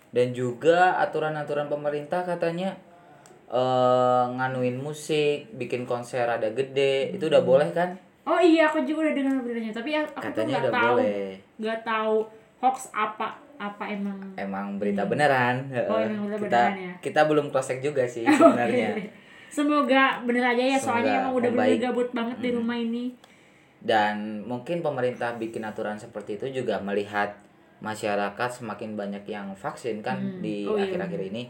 Dan 0.10 0.32
juga 0.32 0.96
aturan-aturan 0.98 1.68
pemerintah 1.68 2.24
katanya 2.24 2.76
eh 3.52 4.24
nganuin 4.32 4.78
musik, 4.78 5.52
bikin 5.54 5.84
konser 5.84 6.24
ada 6.24 6.48
gede, 6.50 7.12
itu 7.12 7.24
udah 7.26 7.42
boleh 7.42 7.70
kan? 7.72 7.92
oh 8.22 8.38
iya 8.38 8.66
aku 8.66 8.80
juga 8.82 9.02
udah 9.04 9.14
dengar 9.14 9.36
beritanya 9.42 9.74
tapi 9.74 9.92
aku 9.92 10.14
tuh 10.14 10.22
Katanya 10.24 10.54
nggak 10.54 10.64
udah 10.64 10.74
tahu 10.78 10.96
boleh. 10.96 11.32
nggak 11.58 11.80
tahu 11.82 12.16
hoax 12.60 12.78
apa 12.92 13.28
apa 13.58 13.84
emang 13.88 14.18
Emang 14.36 14.78
berita 14.78 15.04
beneran. 15.04 15.68
Oh, 15.84 15.98
emang 15.98 16.30
berita 16.30 16.38
kita 16.38 16.62
beneran 16.62 16.78
ya? 16.80 16.94
kita 17.02 17.22
belum 17.26 17.46
cross 17.50 17.68
check 17.68 17.82
juga 17.82 18.04
sih 18.06 18.22
sebenarnya. 18.30 18.90
Oke. 18.94 19.04
Semoga 19.50 20.04
bener 20.22 20.46
aja 20.48 20.64
ya 20.64 20.78
soalnya 20.78 21.12
Semoga 21.12 21.20
emang 21.20 21.34
udah 21.36 21.52
bener 21.52 21.78
gabut 21.82 22.10
banget 22.12 22.38
di 22.40 22.50
rumah 22.54 22.78
ini. 22.78 23.06
Dan 23.78 24.16
mungkin 24.44 24.80
pemerintah 24.80 25.34
bikin 25.36 25.62
aturan 25.62 25.98
seperti 25.98 26.38
itu 26.38 26.62
juga 26.62 26.78
melihat 26.80 27.34
masyarakat 27.80 28.50
semakin 28.54 28.94
banyak 28.94 29.26
yang 29.26 29.52
vaksin 29.54 30.00
kan 30.00 30.22
Hmm. 30.22 30.40
di 30.40 30.64
Oh, 30.64 30.78
iya, 30.78 30.86
akhir-akhir 30.86 31.22
ini. 31.28 31.50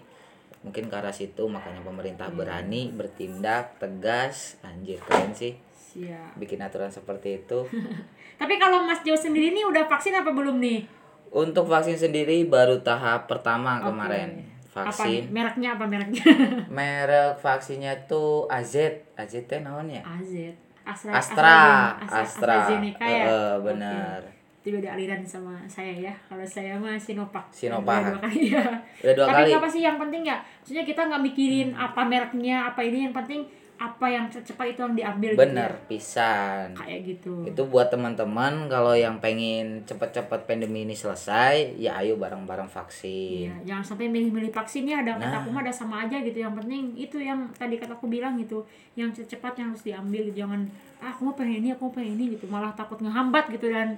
Mungkin 0.61 0.93
ke 0.93 0.95
arah 0.95 1.13
situ 1.13 1.49
makanya 1.49 1.81
pemerintah 1.81 2.29
berani 2.29 2.93
bertindak 2.93 3.81
tegas. 3.81 4.61
Anjir 4.61 5.01
keren 5.01 5.33
sih 5.33 5.57
Siap. 5.73 6.37
bikin 6.37 6.61
aturan 6.61 6.93
seperti 6.93 7.41
itu. 7.41 7.65
Tapi 8.41 8.55
kalau 8.61 8.85
Mas 8.85 9.01
Jo 9.01 9.17
sendiri 9.17 9.51
nih 9.51 9.65
udah 9.65 9.89
vaksin 9.89 10.13
apa 10.13 10.29
belum 10.29 10.61
nih? 10.61 10.85
Untuk 11.31 11.65
vaksin 11.65 11.97
sendiri 11.97 12.45
baru 12.45 12.79
tahap 12.85 13.25
pertama 13.25 13.81
Oke. 13.81 13.89
kemarin. 13.89 14.29
Apa? 14.71 14.87
Vaksin. 14.87 15.27
Mereknya 15.33 15.75
apa 15.75 15.83
mereknya? 15.83 16.23
Merek 16.77 17.41
vaksinnya 17.43 18.07
tuh 18.07 18.47
AZ. 18.47 19.03
AZ 19.19 19.33
teh 19.49 19.59
naon 19.59 19.91
ya? 19.91 19.99
AZ. 20.05 20.55
Astra. 20.81 21.11
Astra, 21.13 21.57
Astra. 21.99 22.19
Astra. 22.21 22.21
AstraZeneca 22.23 23.05
ya. 23.05 23.23
Heeh, 23.27 23.51
Oke. 23.57 23.63
benar. 23.67 24.19
Itu 24.23 24.40
beda 24.69 24.93
aliran 24.93 25.25
sama 25.25 25.57
saya 25.65 25.89
ya. 25.89 26.13
Kalau 26.29 26.45
saya 26.45 26.77
mah 26.77 26.93
Sinovac. 26.93 27.49
Sinovac. 27.49 28.05
Udah 28.05 28.13
dua 28.13 28.21
kali 28.21 28.41
ya. 28.53 28.65
Udah 29.01 29.13
dua 29.17 29.25
Tapi 29.25 29.33
kali. 29.41 29.49
Hmm. 29.49 29.57
apa 29.57 29.67
sih 29.73 29.81
yang 29.81 29.97
penting 29.97 30.21
ya. 30.21 30.37
Maksudnya 30.61 30.83
kita 30.85 31.01
nggak 31.09 31.23
mikirin 31.25 31.69
apa 31.73 32.01
mereknya, 32.05 32.69
apa 32.69 32.79
ini 32.85 33.09
yang 33.09 33.15
penting 33.15 33.41
apa 33.81 34.05
yang 34.05 34.29
cepat 34.29 34.77
itu 34.77 34.85
yang 34.85 34.93
diambil 34.93 35.33
gitu 35.33 35.41
Bener 35.41 35.73
ya. 35.73 35.85
pisan. 35.89 36.77
Kayak 36.77 36.99
gitu. 37.01 37.33
Itu 37.49 37.65
buat 37.65 37.89
teman-teman 37.89 38.69
kalau 38.69 38.93
yang 38.93 39.17
pengen 39.17 39.81
cepet-cepet 39.89 40.45
pandemi 40.45 40.85
ini 40.85 40.93
selesai, 40.93 41.81
ya 41.81 41.97
ayo 41.97 42.13
bareng-bareng 42.21 42.69
vaksin. 42.69 43.49
Iya, 43.49 43.73
jangan 43.73 43.81
sampai 43.97 44.13
milih-milih 44.13 44.53
vaksin 44.53 44.85
ya 44.85 45.01
ada 45.01 45.17
kata 45.17 45.25
Nah. 45.25 45.41
aku 45.41 45.49
mah 45.49 45.65
ada 45.65 45.73
sama 45.73 46.05
aja 46.05 46.21
gitu. 46.21 46.37
Yang 46.37 46.61
penting 46.61 46.93
itu 46.93 47.17
yang 47.17 47.49
tadi 47.57 47.81
kataku 47.81 48.05
bilang 48.05 48.37
gitu, 48.37 48.61
yang 48.93 49.09
cepat 49.09 49.57
yang 49.57 49.73
harus 49.73 49.81
diambil 49.81 50.29
gitu. 50.29 50.45
Jangan 50.45 50.61
ah, 51.01 51.09
aku 51.09 51.25
mau 51.25 51.33
pengen 51.33 51.65
ini, 51.65 51.73
aku 51.73 51.89
mau 51.89 51.93
pengen 51.97 52.21
ini 52.21 52.37
gitu. 52.37 52.45
Malah 52.45 52.77
takut 52.77 53.01
ngehambat 53.01 53.49
gitu 53.49 53.65
dan 53.65 53.97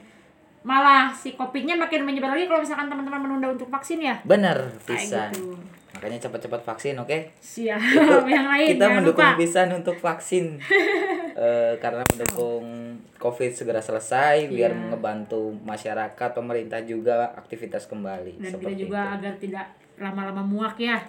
malah 0.64 1.12
si 1.12 1.34
covidnya 1.34 1.76
makin 1.76 2.02
menyebar 2.02 2.32
lagi 2.32 2.46
kalau 2.46 2.60
misalkan 2.60 2.88
teman-teman 2.88 3.20
menunda 3.22 3.48
untuk 3.50 3.68
vaksin 3.68 4.00
ya. 4.00 4.16
Bener 4.24 4.72
pisan. 4.82 5.30
gitu. 5.30 5.56
makanya 5.94 6.20
cepat-cepat 6.22 6.62
vaksin 6.66 6.98
oke 6.98 7.16
siap 7.38 7.78
yang 8.28 8.50
lain 8.50 8.66
kita 8.72 8.88
mendukung 8.92 9.24
lupa. 9.24 9.38
pisan 9.38 9.70
untuk 9.72 9.96
vaksin 9.98 10.58
Eh, 11.34 11.74
karena 11.78 12.06
mendukung 12.06 12.66
covid 13.16 13.50
segera 13.52 13.80
selesai 13.80 14.46
biar 14.48 14.70
Iya. 14.70 14.82
ngebantu 14.90 15.50
masyarakat 15.60 16.30
pemerintah 16.32 16.78
juga 16.80 17.34
aktivitas 17.34 17.86
kembali 17.86 18.38
dan 18.38 18.54
kita 18.54 18.70
juga 18.76 19.00
itu. 19.00 19.14
agar 19.16 19.34
tidak 19.40 19.66
lama-lama 19.98 20.44
muak 20.44 20.78
ya 20.78 21.02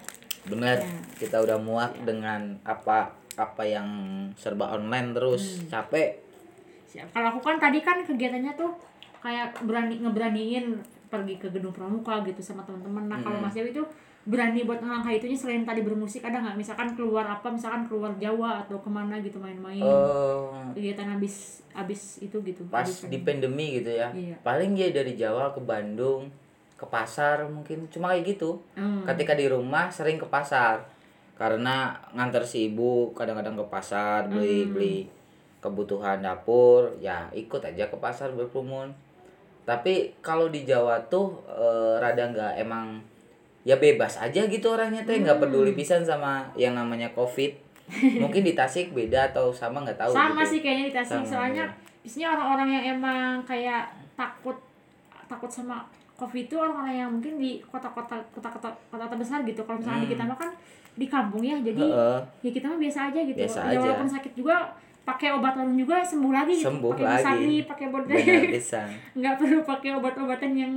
benar 0.44 0.78
Ya. 0.78 0.88
kita 1.18 1.36
udah 1.38 1.58
muak 1.58 1.92
dengan 2.00 2.56
apa 2.62 3.12
apa 3.34 3.62
yang 3.64 3.88
serba 4.34 4.72
online 4.72 5.12
terus 5.12 5.60
Hmm. 5.60 5.68
capek 5.70 6.08
siap 6.86 7.08
kalau 7.10 7.28
aku 7.30 7.40
kan 7.42 7.56
tadi 7.58 7.78
kan 7.78 8.00
kegiatannya 8.00 8.52
tuh 8.54 8.72
kayak 9.24 9.56
berani 9.64 10.04
ngeberaniin 10.04 10.76
pergi 11.08 11.40
ke 11.40 11.48
gedung 11.48 11.72
pramuka 11.72 12.20
gitu 12.22 12.44
sama 12.44 12.60
teman-teman. 12.62 13.08
Nah 13.08 13.18
kalau 13.24 13.40
Mm-mm. 13.40 13.48
Mas 13.48 13.56
Dewi 13.56 13.72
itu 13.72 13.80
berani 14.24 14.64
buat 14.64 14.80
ngelangkah 14.80 15.12
itunya 15.12 15.36
selain 15.36 15.64
tadi 15.64 15.80
bermusik 15.80 16.20
ada 16.20 16.40
nggak? 16.40 16.56
Misalkan 16.56 16.92
keluar 16.92 17.24
apa 17.24 17.48
misalkan 17.48 17.88
keluar 17.88 18.12
Jawa 18.16 18.64
atau 18.64 18.76
ke 18.76 18.88
mana 18.88 19.16
gitu 19.20 19.40
main-main. 19.40 19.80
Eh, 19.80 20.44
kegiatan 20.76 21.08
habis 21.08 21.64
habis 21.72 22.20
itu 22.20 22.36
gitu 22.40 22.64
pas 22.68 22.84
habis 22.84 23.08
di 23.08 23.20
pandemi 23.20 23.80
gitu 23.80 23.90
ya. 23.90 24.12
Iya. 24.12 24.36
paling 24.40 24.76
ya 24.76 24.92
dari 24.92 25.16
Jawa 25.16 25.52
ke 25.52 25.60
Bandung 25.60 26.28
ke 26.76 26.84
pasar 26.84 27.48
mungkin. 27.48 27.88
Cuma 27.88 28.12
kayak 28.12 28.36
gitu. 28.36 28.60
Hmm. 28.76 29.08
ketika 29.08 29.32
di 29.32 29.48
rumah 29.48 29.88
sering 29.88 30.20
ke 30.20 30.28
pasar. 30.28 30.84
Karena 31.34 31.92
nganter 32.12 32.44
si 32.44 32.68
ibu 32.68 33.10
kadang-kadang 33.12 33.56
ke 33.56 33.66
pasar 33.66 34.28
beli 34.28 34.64
Hmm. 34.64 34.72
beli 34.72 34.96
kebutuhan 35.60 36.20
dapur. 36.20 36.96
Ya 36.98 37.28
ikut 37.32 37.60
aja 37.60 37.86
ke 37.86 37.96
pasar 37.96 38.32
berkerumun 38.32 38.92
tapi 39.64 39.92
kalau 40.20 40.46
di 40.46 40.62
Jawa 40.62 41.00
tuh 41.06 41.26
eh, 41.46 41.96
rada 41.96 42.24
nggak 42.26 42.52
emang 42.58 43.00
ya 43.62 43.74
bebas 43.74 44.16
aja 44.18 44.44
gitu 44.44 44.66
orangnya 44.68 45.00
teh 45.02 45.16
nggak 45.18 45.34
Hmm. 45.34 45.44
peduli 45.44 45.72
pisan 45.72 46.00
sama 46.00 46.44
yang 46.54 46.72
namanya 46.72 47.08
covid 47.10 47.56
mungkin 48.22 48.40
di 48.42 48.52
Tasik 48.52 48.92
beda 48.92 49.28
atau 49.30 49.48
sama 49.48 49.80
nggak 49.80 49.96
tahu 49.98 50.12
sama 50.12 50.40
gitu. 50.40 50.50
sih 50.50 50.60
kayaknya 50.60 50.84
di 50.84 50.94
Tasik 50.94 51.16
Sama, 51.18 51.26
soalnya 51.26 51.64
iya. 51.64 52.00
biasanya 52.00 52.28
orang-orang 52.30 52.68
yang 52.70 52.84
emang 52.94 53.20
kayak 53.42 53.84
takut 54.14 54.56
takut 55.24 55.48
sama 55.48 55.84
covid 56.14 56.44
itu 56.44 56.54
orang-orang 56.54 56.94
yang 56.94 57.10
mungkin 57.10 57.36
di 57.36 57.60
kota-kota 57.62 58.20
kota-kota 58.30 58.68
kota 58.90 59.16
besar 59.16 59.40
gitu 59.42 59.60
kalau 59.62 59.76
misalnya 59.76 60.00
di 60.00 60.06
Hmm. 60.06 60.14
kita 60.14 60.24
mah 60.26 60.38
kan 60.38 60.50
di 60.94 61.06
kampung 61.06 61.42
ya 61.42 61.56
jadi 61.58 61.82
Heeh. 61.82 62.18
ya 62.40 62.50
kita 62.52 62.64
mah 62.66 62.78
biasa 62.78 62.98
aja 63.10 63.20
gitu 63.22 63.38
Biasa 63.38 63.58
ya 63.58 63.66
aja. 63.66 63.78
walaupun 63.80 64.08
sakit 64.10 64.32
juga 64.34 64.56
pakai 65.04 65.28
obat 65.30 65.52
warung 65.54 65.76
juga 65.76 66.00
sembuh 66.00 66.32
lagi 66.32 66.52
gitu 66.54 66.66
Sembuh 66.66 66.90
pakai 66.90 67.04
lagi. 67.04 67.56
Pakai 67.62 67.86
pisan 68.50 68.88
nggak 69.20 69.34
perlu 69.36 69.60
pakai 69.62 69.90
obat-obatan 69.94 70.52
yang 70.52 70.74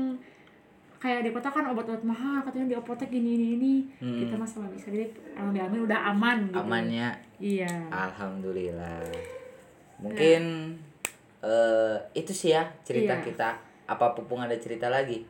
kayak 0.97 1.21
di 1.21 1.29
kota 1.29 1.47
kan 1.47 1.63
obat-obat 1.67 2.03
mahal 2.03 2.41
katanya 2.41 2.67
di 2.67 2.75
apotek 2.75 3.07
ini 3.09 3.31
ini 3.33 3.47
ini 3.53 3.73
Hmm. 3.97 4.17
kita 4.19 4.33
mah 4.33 4.43
sama 4.43 4.67
bisa 4.67 4.89
jadi 4.89 5.05
alhamdulillah 5.33 5.85
udah 5.85 5.99
aman 6.09 6.37
gitu 6.43 6.57
amannya 6.59 7.09
iya 7.37 7.69
Alhamdulillah. 7.87 9.05
Mungkin 9.97 10.41
eh 11.39 11.95
itu 12.13 12.31
sih 12.31 12.51
ya 12.51 12.65
cerita 12.81 13.13
Iya. 13.13 13.23
kita. 13.23 13.49
Apa 13.85 14.11
Pupung 14.11 14.41
ada 14.41 14.57
cerita 14.57 14.89
lagi 14.89 15.23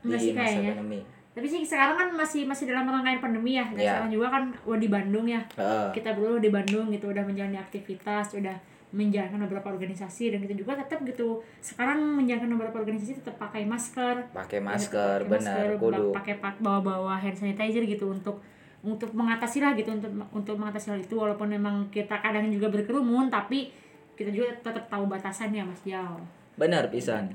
di 0.00 0.08
Masih 0.08 0.32
masa 0.32 0.46
kayaknya. 0.48 0.72
pandemi? 0.72 1.00
Tapi 1.30 1.46
sih 1.46 1.62
sekarang 1.62 1.94
kan 1.94 2.08
masih 2.12 2.42
masih 2.42 2.66
dalam 2.66 2.84
rangkaian 2.84 3.18
pandemi 3.18 3.54
ya 3.54 3.64
dan 3.64 3.76
Iya. 3.76 3.90
sekarang 3.92 4.10
juga 4.10 4.26
kan 4.28 4.44
udah 4.64 4.78
di 4.78 4.88
Bandung 4.88 5.26
ya 5.26 5.40
Heeh. 5.52 5.86
kita 5.92 6.10
berdua 6.12 6.38
di 6.38 6.50
Bandung 6.50 6.86
gitu 6.88 7.06
udah 7.06 7.22
menjalani 7.22 7.56
aktivitas 7.56 8.34
udah 8.34 8.56
menjalankan 8.90 9.38
beberapa 9.40 9.70
organisasi 9.70 10.34
dan 10.34 10.38
kita 10.40 10.54
juga 10.56 10.74
tetap 10.76 10.98
gitu 11.02 11.38
sekarang 11.60 11.98
menjalankan 12.12 12.50
beberapa 12.52 12.76
organisasi 12.80 13.22
tetap 13.22 13.38
pakai 13.38 13.62
masker 13.62 14.26
pakai 14.28 14.58
Ya, 14.58 14.66
masker 14.66 15.18
pakai 15.20 15.30
benar 15.32 15.68
kudu. 15.76 16.10
pakai 16.10 16.34
pak 16.36 16.58
bawa-bawa 16.58 17.14
hand 17.14 17.34
sanitizer 17.34 17.84
gitu 17.84 18.10
untuk 18.10 18.42
untuk 18.82 19.12
mengatasi 19.12 19.60
lah 19.60 19.76
gitu 19.76 19.92
untuk 19.92 20.10
untuk 20.32 20.56
mengatasi 20.56 20.86
hal 20.88 20.98
itu 20.98 21.14
walaupun 21.14 21.46
memang 21.48 21.86
kita 21.88 22.16
kadang 22.16 22.48
juga 22.48 22.66
berkerumun 22.68 23.28
tapi 23.28 23.70
kita 24.12 24.28
juga 24.28 24.50
tetap 24.58 24.84
tahu 24.84 25.06
batasannya 25.06 25.62
Mas 25.62 25.80
Jal. 25.80 26.18
Benar 26.56 26.88
pisan. 26.88 27.30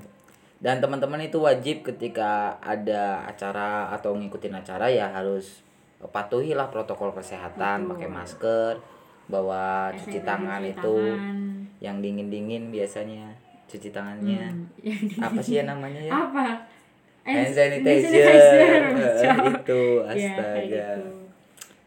Dan 0.65 0.81
teman-teman 0.81 1.21
itu 1.21 1.37
wajib 1.37 1.85
ketika 1.85 2.57
ada 2.57 3.21
acara 3.23 3.93
atau 3.93 4.17
ngikutin 4.17 4.49
acara 4.55 4.89
ya 4.89 5.05
harus 5.07 5.61
patuhilah 6.01 6.73
protokol 6.73 7.13
kesehatan, 7.13 7.85
Betul. 7.85 7.89
pakai 7.93 8.09
masker, 8.09 8.73
bawa 9.27 9.89
Hand 9.89 10.01
cuci 10.01 10.17
sanitizer, 10.17 10.25
tangan 10.25 10.59
cuci 10.59 10.71
itu 10.71 10.95
tangan. 10.97 11.37
yang 11.79 11.97
dingin-dingin 12.01 12.63
biasanya 12.69 13.29
cuci 13.65 13.89
tangannya. 13.89 14.45
Hmm, 14.47 14.65
di- 14.75 15.21
Apa 15.21 15.37
sih 15.39 15.53
ya 15.55 15.63
namanya 15.63 16.01
ya? 16.01 16.11
apa 16.11 16.65
hand 17.23 17.45
Eh, 17.45 17.53
sanitizer, 17.53 18.25
Eh, 18.25 19.17
Jal. 19.21 19.37
itu 19.51 19.81
Ya, 20.01 20.01
kayak 20.03 20.17
astaga 20.33 20.65
gitu. 20.65 21.03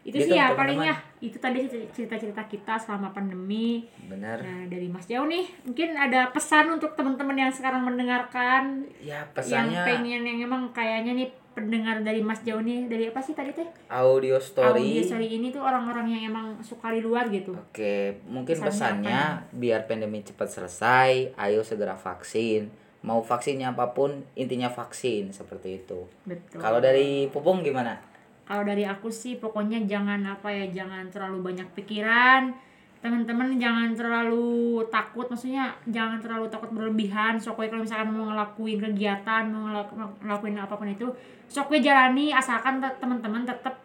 itu 0.01 0.15
Gitu, 0.15 0.23
sih 0.25 0.33
ya 0.33 0.47
teman-teman. 0.47 0.57
paling 0.57 0.79
ya 0.85 0.95
itu 1.19 1.35
tadi 1.35 1.67
cerita-cerita 1.67 2.47
kita 2.47 2.79
selama 2.79 3.11
pandemi. 3.11 3.83
Benar. 4.07 4.39
Nah 4.39 4.61
dari 4.71 4.87
Mas 4.87 5.03
Jauh 5.03 5.27
nih 5.27 5.43
mungkin 5.67 5.99
ada 5.99 6.31
pesan 6.31 6.71
untuk 6.71 6.95
teman-teman 6.95 7.35
yang 7.35 7.51
sekarang 7.51 7.83
mendengarkan? 7.83 8.87
Ya 9.03 9.27
yang 9.27 9.27
pesannya 9.35 9.79
pengen 9.83 10.21
yang 10.23 10.37
emang 10.47 10.71
kayaknya 10.71 11.11
nih 11.19 11.29
pendengar 11.51 11.99
dari 11.99 12.23
Mas 12.23 12.39
Jauh 12.47 12.63
nih 12.63 12.87
dari 12.87 13.11
apa 13.11 13.19
sih 13.19 13.35
tadi 13.35 13.51
teh? 13.51 13.67
Audio 13.91 14.39
story. 14.39 14.79
Audio 14.79 15.03
story 15.03 15.27
ini 15.27 15.51
tuh 15.51 15.59
orang-orang 15.59 16.07
yang 16.07 16.31
emang 16.31 16.63
suka 16.63 16.95
di 16.95 17.03
luar 17.03 17.27
gitu. 17.27 17.51
Oke 17.51 18.23
mungkin 18.23 18.55
Pesannya 18.55 18.71
pesannya 18.71 19.19
biar 19.51 19.91
pandemi 19.91 20.23
cepat 20.23 20.47
selesai 20.47 21.35
ayo 21.35 21.61
segera 21.67 21.99
vaksin. 21.99 22.71
Mau 23.03 23.23
vaksinnya 23.23 23.75
apa 23.75 23.91
pun 23.91 24.23
intinya 24.39 24.71
vaksin 24.71 25.35
seperti 25.35 25.83
itu. 25.83 26.07
Betul. 26.23 26.59
Kalau 26.63 26.79
dari 26.79 27.27
pupung 27.27 27.59
gimana 27.59 28.08
kalau 28.49 28.65
dari 28.65 28.81
aku 28.81 29.13
sih 29.13 29.37
pokoknya 29.37 29.85
jangan 29.85 30.25
apa 30.25 30.49
ya 30.49 30.65
jangan 30.81 31.05
terlalu 31.13 31.53
banyak 31.53 31.69
pikiran. 31.77 32.49
Teman-teman 32.97 33.61
jangan 33.61 33.93
terlalu 33.93 34.81
takut 34.89 35.29
maksudnya 35.29 35.69
jangan 35.85 36.17
terlalu 36.17 36.49
takut 36.49 36.73
berlebihan. 36.73 37.37
Sokwe 37.37 37.69
kalau 37.69 37.85
misalkan 37.85 38.09
mau 38.09 38.33
ngelakuin 38.33 38.81
kegiatan 38.81 39.53
mau 39.53 39.69
ngelaku- 39.69 40.17
ngelakuin 40.25 40.57
apa 40.57 40.73
pun 40.73 40.89
itu 40.89 41.07
sokwe 41.45 41.77
jalani 41.77 42.33
asalkan 42.33 42.77
te- 42.77 42.97
teman-teman 42.97 43.45
tetap 43.45 43.78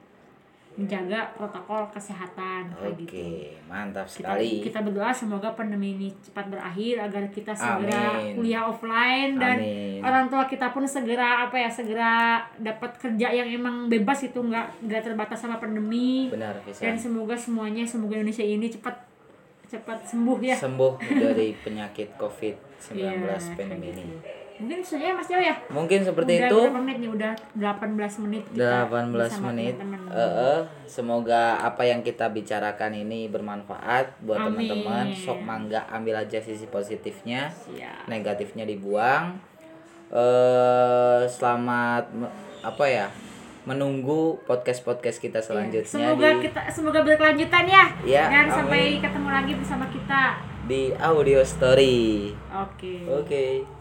menjaga 0.74 1.30
protokol 1.38 1.86
kesehatan 1.94 2.74
oke 2.74 2.98
gitu 3.06 3.46
mantap 3.70 4.10
kita 4.10 4.26
sekali 4.26 4.50
kita 4.58 4.82
berdoa 4.82 5.14
semoga 5.14 5.54
pandemi 5.54 5.94
ini 5.94 6.08
cepat 6.18 6.50
berakhir 6.50 6.98
agar 6.98 7.24
kita 7.30 7.54
segera 7.54 8.18
Amin. 8.18 8.34
kuliah 8.34 8.66
offline 8.66 9.38
dan 9.38 9.62
Amin. 9.62 10.02
orang 10.02 10.26
tua 10.26 10.50
kita 10.50 10.74
pun 10.74 10.82
segera 10.82 11.46
apa 11.46 11.54
ya 11.54 11.70
segera 11.70 12.42
dapat 12.58 12.90
kerja 12.98 13.30
yang 13.30 13.46
emang 13.54 13.86
bebas 13.86 14.26
itu 14.26 14.42
nggak 14.42 14.82
nggak 14.82 15.02
terbatas 15.06 15.38
sama 15.38 15.62
pandemi 15.62 16.26
benar 16.26 16.58
dan 16.66 16.98
bisa 16.98 17.06
semoga 17.06 17.38
semuanya 17.38 17.86
semoga 17.86 18.18
Indonesia 18.18 18.42
ini 18.42 18.66
cepat 18.66 18.98
cepat 19.70 20.10
sembuh 20.10 20.38
ya 20.42 20.58
sembuh 20.58 20.92
dari 21.22 21.54
penyakit 21.54 22.18
covid 22.18 22.54
19 22.90 22.98
Iya, 23.00 23.38
pandemi 23.56 23.94
ini 23.94 24.02
gitu. 24.10 24.43
Mungkin 24.54 24.78
saja 24.80 25.04
ya 25.04 25.12
Mas 25.12 25.26
Jawa 25.26 25.42
ya 25.42 25.54
mungkin 25.66 26.00
seperti 26.00 26.32
udah 26.32 26.46
itu 26.46 26.58
berapa 26.62 26.78
menit 26.78 26.96
nih 26.96 27.10
udah 27.10 27.32
18 27.58 28.22
menit 28.22 28.42
kita 28.48 28.86
18 28.86 29.10
bersama 29.10 29.48
menit. 29.50 29.74
teman-teman. 29.74 30.10
Eh, 30.14 30.32
eh, 30.40 30.60
semoga 30.84 31.42
apa 31.58 31.82
yang 31.82 32.00
kita 32.00 32.26
bicarakan 32.28 32.92
ini 32.94 33.26
bermanfaat 33.26 34.14
buat 34.20 34.38
teman-teman. 34.40 35.10
Sok 35.12 35.40
mangga 35.40 35.82
ambil 35.88 36.14
aja 36.18 36.38
sisi 36.38 36.64
positifnya, 36.66 37.50
Siap. 37.50 38.06
negatifnya 38.06 38.62
dibuang. 38.62 39.34
Eh 40.08 41.22
selamat 41.26 42.06
apa 42.62 42.84
ya? 42.84 43.06
Menunggu 43.64 44.38
podcast-podcast 44.44 45.18
kita 45.18 45.40
selanjutnya 45.40 45.82
Iya. 45.82 46.14
semoga 46.14 46.28
di 46.30 46.40
kita 46.42 46.60
semoga 46.68 47.00
berkelanjutan 47.00 47.64
ya 47.64 47.84
Ya, 48.04 48.28
dan 48.28 48.44
amin. 48.44 48.54
sampai 48.54 48.82
ketemu 49.00 49.28
lagi 49.30 49.52
bersama 49.56 49.84
kita 49.88 50.22
di 50.64 50.92
audio 50.94 51.40
story. 51.40 52.30
oke 52.46 52.94
Oke. 53.10 53.44
Iya. 53.58 53.73